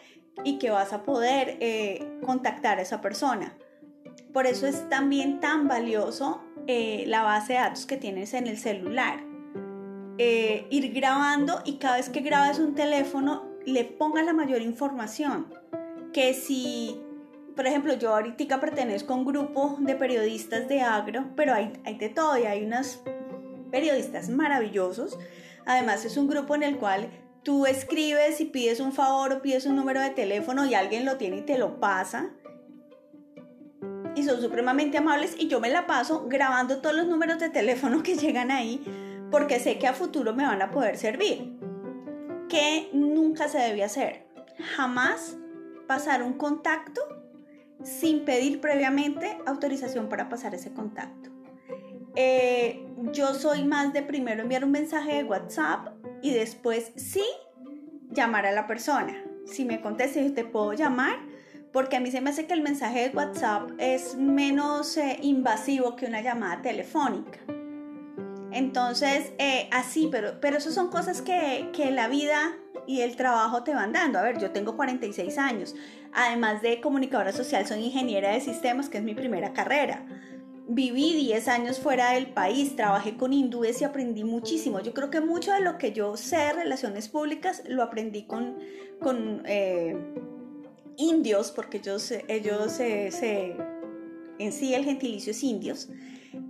y 0.44 0.60
que 0.60 0.70
vas 0.70 0.94
a 0.94 1.04
poder 1.04 1.58
eh, 1.60 2.20
contactar 2.26 2.80
a 2.80 2.82
esa 2.82 3.02
persona. 3.02 3.58
Por 4.32 4.46
eso 4.48 4.68
es 4.68 4.90
también 4.90 5.40
tan 5.40 5.68
valioso 5.68 6.44
eh, 6.68 7.04
la 7.08 7.24
base 7.24 7.54
de 7.54 7.60
datos 7.60 7.86
que 7.86 7.98
tienes 7.98 8.34
en 8.34 8.48
el 8.48 8.58
celular. 8.58 9.24
ir 10.18 10.94
grabando 10.94 11.62
y 11.66 11.78
cada 11.78 11.98
vez 11.98 12.10
que 12.10 12.20
grabes 12.22 12.60
un 12.60 12.76
teléfono 12.76 13.44
le 13.66 13.84
pongas 13.84 14.26
la 14.26 14.34
mayor 14.34 14.62
información. 14.62 15.48
Que 16.14 16.36
si, 16.36 17.02
por 17.56 17.66
ejemplo, 17.66 17.94
yo 17.96 18.14
ahorita 18.14 18.60
pertenezco 18.60 19.14
a 19.14 19.18
un 19.18 19.26
grupo 19.26 19.78
de 19.80 19.96
periodistas 19.96 20.68
de 20.68 20.82
agro, 20.82 21.32
pero 21.36 21.54
hay, 21.54 21.74
hay 21.86 21.96
de 21.98 22.10
todo 22.10 22.38
y 22.38 22.44
hay 22.44 22.64
unos 22.64 23.02
periodistas 23.72 24.30
maravillosos 24.30 25.18
Además 25.66 26.06
es 26.06 26.18
un 26.18 26.28
grupo 26.28 26.56
en 26.56 26.64
el 26.64 26.78
cual 26.78 27.10
tú 27.44 27.66
escribes 27.66 28.40
y 28.42 28.46
pides 28.46 28.80
un 28.80 28.94
favor 28.94 29.34
o 29.34 29.42
pides 29.42 29.66
un 29.66 29.76
número 29.76 30.02
de 30.02 30.10
teléfono 30.10 30.66
y 30.66 30.74
alguien 30.74 31.06
lo 31.06 31.18
tiene 31.18 31.38
y 31.38 31.42
te 31.42 31.58
lo 31.58 31.80
pasa. 31.80 32.32
Y 34.16 34.24
son 34.24 34.42
supremamente 34.42 34.98
amables 34.98 35.36
y 35.38 35.48
yo 35.48 35.60
me 35.60 35.70
la 35.70 35.88
paso 35.88 36.28
grabando 36.28 36.82
todos 36.82 36.96
los 36.96 37.08
números 37.08 37.40
de 37.40 37.50
teléfono 37.50 38.04
que 38.04 38.16
llegan 38.16 38.52
ahí 38.52 38.84
porque 39.32 39.60
sé 39.60 39.80
que 39.80 39.88
a 39.88 39.94
futuro 39.94 40.34
me 40.34 40.46
van 40.46 40.62
a 40.62 40.72
poder 40.72 40.98
servir. 40.98 41.58
Que 42.50 42.90
nunca 42.94 43.48
se 43.48 43.58
debe 43.58 43.84
hacer. 43.84 44.28
Jamás 44.76 45.38
pasar 45.88 46.22
un 46.22 46.34
contacto 46.34 47.02
sin 47.84 48.26
pedir 48.26 48.62
previamente 48.62 49.38
autorización 49.46 50.08
para 50.08 50.30
pasar 50.30 50.54
ese 50.54 50.72
contacto. 50.72 51.32
Eh, 52.16 52.83
yo 53.14 53.34
soy 53.36 53.64
más 53.64 53.94
de 53.94 54.02
primero 54.02 54.42
enviar 54.42 54.66
un 54.66 54.72
mensaje 54.72 55.18
de 55.18 55.24
WhatsApp 55.24 55.90
y 56.22 56.34
después 56.34 56.92
sí 56.96 57.24
llamar 58.10 58.46
a 58.46 58.52
la 58.52 58.68
persona. 58.68 59.24
Si 59.46 59.66
me 59.66 59.82
contesta, 59.82 60.20
yo 60.20 60.34
te 60.34 60.44
puedo 60.44 60.74
llamar, 60.74 61.20
porque 61.72 61.96
a 61.96 62.00
mí 62.00 62.12
se 62.12 62.22
me 62.22 62.32
hace 62.32 62.48
que 62.48 62.54
el 62.54 62.62
mensaje 62.62 63.08
de 63.08 63.16
WhatsApp 63.16 63.70
es 63.78 64.16
menos 64.16 64.98
eh, 64.98 65.20
invasivo 65.22 65.96
que 65.96 66.08
una 66.08 66.22
llamada 66.22 66.62
telefónica. 66.62 67.40
Entonces, 68.52 69.34
eh, 69.38 69.68
así, 69.72 70.10
pero, 70.12 70.40
pero 70.40 70.58
eso 70.58 70.72
son 70.72 70.90
cosas 70.90 71.22
que, 71.22 71.70
que 71.74 71.92
la 71.92 72.08
vida 72.08 72.56
y 72.86 73.02
el 73.02 73.16
trabajo 73.16 73.64
te 73.64 73.74
van 73.74 73.94
dando. 73.94 74.20
A 74.20 74.24
ver, 74.24 74.40
yo 74.40 74.52
tengo 74.52 74.76
46 74.76 75.38
años. 75.38 75.76
Además 76.14 76.62
de 76.62 76.80
comunicadora 76.80 77.32
social, 77.32 77.66
soy 77.66 77.86
ingeniera 77.86 78.32
de 78.32 78.42
sistemas, 78.42 78.90
que 78.90 79.00
es 79.00 79.04
mi 79.04 79.16
primera 79.16 79.54
carrera. 79.54 80.06
Viví 80.66 81.14
10 81.14 81.48
años 81.50 81.80
fuera 81.80 82.12
del 82.12 82.28
país, 82.28 82.76
trabajé 82.78 83.18
con 83.18 83.34
hindúes 83.34 83.82
y 83.82 83.84
aprendí 83.84 84.24
muchísimo. 84.24 84.80
Yo 84.80 84.94
creo 84.94 85.10
que 85.10 85.20
mucho 85.20 85.52
de 85.52 85.60
lo 85.60 85.78
que 85.78 85.92
yo 85.92 86.16
sé 86.16 86.38
de 86.38 86.54
relaciones 86.54 87.10
públicas 87.10 87.64
lo 87.68 87.84
aprendí 87.84 88.24
con, 88.24 88.60
con 89.02 89.44
eh, 89.46 89.98
indios, 90.96 91.52
porque 91.52 91.78
ellos, 91.78 92.14
ellos 92.30 92.72
se, 92.72 93.58
en 94.40 94.52
sí 94.54 94.74
el 94.74 94.86
gentilicio 94.86 95.32
es 95.32 95.44
indios. 95.44 95.90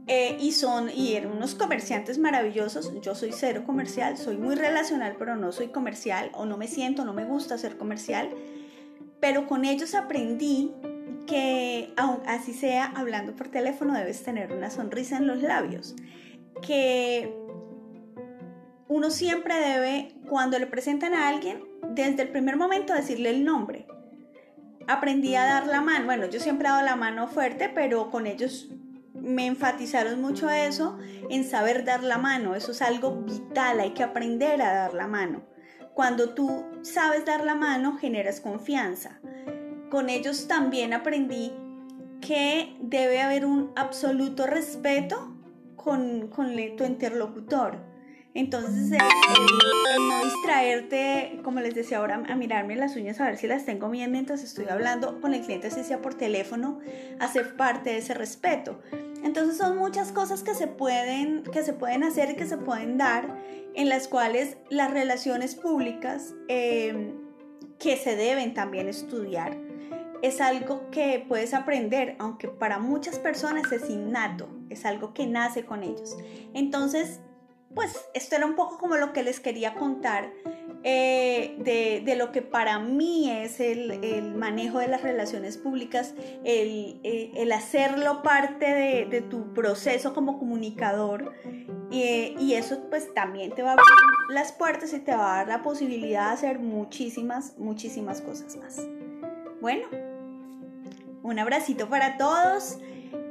Eh, 0.08 0.38
y 0.39 0.52
son 0.52 0.89
y 0.89 1.13
eran 1.13 1.32
unos 1.32 1.56
comerciantes 1.56 2.19
maravillosos. 2.19 2.91
Yo 3.02 3.15
soy 3.15 3.32
cero 3.32 3.63
comercial, 3.65 4.17
soy 4.17 4.38
muy 4.38 4.54
relacional, 4.54 5.15
pero 5.17 5.36
no 5.36 5.52
soy 5.52 5.69
comercial 5.69 6.30
o 6.34 6.45
no 6.45 6.58
me 6.58 6.67
siento, 6.67 7.04
no 7.04 7.13
me 7.13 7.26
gusta 7.26 7.58
ser 7.58 7.78
comercial. 7.78 8.30
Pero 9.19 9.47
con 9.47 9.65
ellos 9.65 9.95
aprendí 9.95 10.71
que, 11.27 11.93
aun 11.97 12.21
así 12.27 12.53
sea 12.53 12.85
hablando 12.95 13.35
por 13.35 13.49
teléfono, 13.49 13.93
debes 13.93 14.23
tener 14.23 14.51
una 14.51 14.69
sonrisa 14.69 15.17
en 15.17 15.27
los 15.27 15.41
labios. 15.41 15.95
Que 16.61 17.33
uno 18.87 19.09
siempre 19.09 19.55
debe, 19.55 20.15
cuando 20.29 20.59
le 20.59 20.67
presentan 20.67 21.13
a 21.13 21.27
alguien, 21.27 21.63
desde 21.89 22.23
el 22.23 22.29
primer 22.29 22.57
momento 22.57 22.93
decirle 22.93 23.29
el 23.29 23.43
nombre. 23.43 23.87
Aprendí 24.87 25.35
a 25.35 25.45
dar 25.45 25.67
la 25.67 25.81
mano. 25.81 26.05
Bueno, 26.05 26.27
yo 26.27 26.39
siempre 26.39 26.67
he 26.67 26.71
dado 26.71 26.83
la 26.83 26.95
mano 26.95 27.27
fuerte, 27.27 27.69
pero 27.69 28.11
con 28.11 28.27
ellos 28.27 28.69
me 29.13 29.45
enfatizaron 29.45 30.21
mucho 30.21 30.49
eso, 30.49 30.97
en 31.29 31.45
saber 31.45 31.85
dar 31.85 32.03
la 32.03 32.17
mano. 32.17 32.55
Eso 32.55 32.71
es 32.71 32.81
algo 32.81 33.21
vital, 33.21 33.79
hay 33.79 33.91
que 33.91 34.03
aprender 34.03 34.61
a 34.61 34.73
dar 34.73 34.93
la 34.93 35.07
mano. 35.07 35.43
Cuando 35.93 36.33
tú 36.33 36.65
sabes 36.81 37.23
dar 37.25 37.45
la 37.45 37.55
mano, 37.55 37.97
generas 37.97 38.41
confianza. 38.41 39.21
Con 39.93 40.10
ellos 40.10 40.47
también 40.47 40.91
aprendí 40.91 41.53
que 42.19 42.75
debe 42.82 43.21
haber 43.21 43.45
un 43.45 43.71
absoluto 43.75 44.47
respeto 44.47 45.38
con, 45.75 46.29
con 46.29 46.56
tu 46.75 46.84
interlocutor 46.84 47.93
entonces, 48.36 48.89
no 48.89 50.25
distraerte, 50.25 51.39
como 51.43 51.60
les 51.60 51.75
decía 51.75 51.99
ahora, 51.99 52.23
a 52.27 52.36
mirarme 52.36 52.75
las 52.75 52.95
uñas 52.95 53.21
a 53.21 53.25
ver 53.25 53.38
si 53.38 53.45
las 53.45 53.63
tengo 53.63 53.91
bien 53.91 54.12
mientras 54.12 54.43
estoy 54.43 54.65
hablando 54.69 55.21
con 55.21 55.36
el 55.36 55.41
cliente, 55.41 55.69
si 55.69 55.84
sea 55.84 56.01
por 56.01 56.15
teléfono, 56.15 56.79
hacer 57.19 57.56
parte 57.56 57.91
de 57.91 57.97
ese 57.97 58.15
respeto. 58.15 58.79
Entonces 59.23 59.58
son 59.58 59.77
muchas 59.77 60.12
cosas 60.12 60.41
que 60.41 60.56
se 60.56 60.65
pueden, 60.65 61.43
que 61.43 61.62
se 61.62 61.73
pueden 61.73 62.03
hacer 62.03 62.32
y 62.32 62.36
que 62.36 62.47
se 62.47 62.58
pueden 62.58 62.97
dar 62.97 63.38
en 63.75 63.88
las 63.88 64.08
cuales 64.08 64.58
las 64.69 64.89
relaciones 64.89 65.53
públicas 65.53 66.34
em, 66.47 67.13
que 67.77 67.97
se 67.97 68.15
deben 68.15 68.56
también 68.56 68.89
estudiar 68.89 69.56
es 70.21 70.39
algo 70.39 70.89
que 70.89 71.25
puedes 71.27 71.53
aprender, 71.53 72.15
aunque 72.19 72.47
para 72.47 72.79
muchas 72.79 73.19
personas 73.19 73.71
es 73.71 73.89
innato, 73.89 74.47
es 74.69 74.85
algo 74.85 75.13
que 75.13 75.27
nace 75.27 75.65
con 75.65 75.83
ellos. 75.83 76.17
Entonces, 76.53 77.19
pues 77.75 78.05
esto 78.13 78.35
era 78.35 78.45
un 78.45 78.55
poco 78.55 78.77
como 78.77 78.97
lo 78.97 79.13
que 79.13 79.23
les 79.23 79.39
quería 79.39 79.73
contar 79.73 80.31
eh, 80.85 82.01
de, 82.05 82.15
lo 82.15 82.31
que 82.33 82.41
para 82.41 82.77
mí 82.79 83.31
es 83.31 83.59
el, 83.59 84.33
manejo 84.35 84.79
de 84.79 84.87
las 84.87 85.01
relaciones 85.01 85.57
públicas, 85.57 86.13
el, 86.43 86.99
eh, 87.03 87.49
hacerlo 87.53 88.21
parte 88.21 88.65
de, 89.09 89.21
tu 89.21 89.53
proceso 89.53 90.13
como 90.13 90.39
comunicador 90.39 91.33
y, 91.89 92.53
eso 92.53 92.81
pues 92.89 93.13
también 93.13 93.53
te 93.53 93.63
va 93.63 93.71
a 93.71 93.73
abrir 93.73 93.85
las 94.29 94.51
puertas 94.51 94.93
y 94.93 94.99
te 94.99 95.15
va 95.15 95.33
a 95.33 95.37
dar 95.37 95.47
la 95.47 95.63
posibilidad 95.63 96.27
de 96.27 96.33
hacer 96.33 96.59
muchísimas, 96.59 97.57
muchísimas 97.57 98.21
cosas 98.21 98.57
más. 98.57 98.81
Bueno, 99.63 99.88
un 101.23 101.39
abracito 101.39 101.88
para 101.88 102.17
todos 102.17 102.80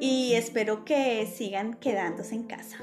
y 0.00 0.32
espero 0.32 0.82
que 0.82 1.26
sigan 1.26 1.74
quedándose 1.74 2.34
en 2.34 2.44
casa. 2.44 2.78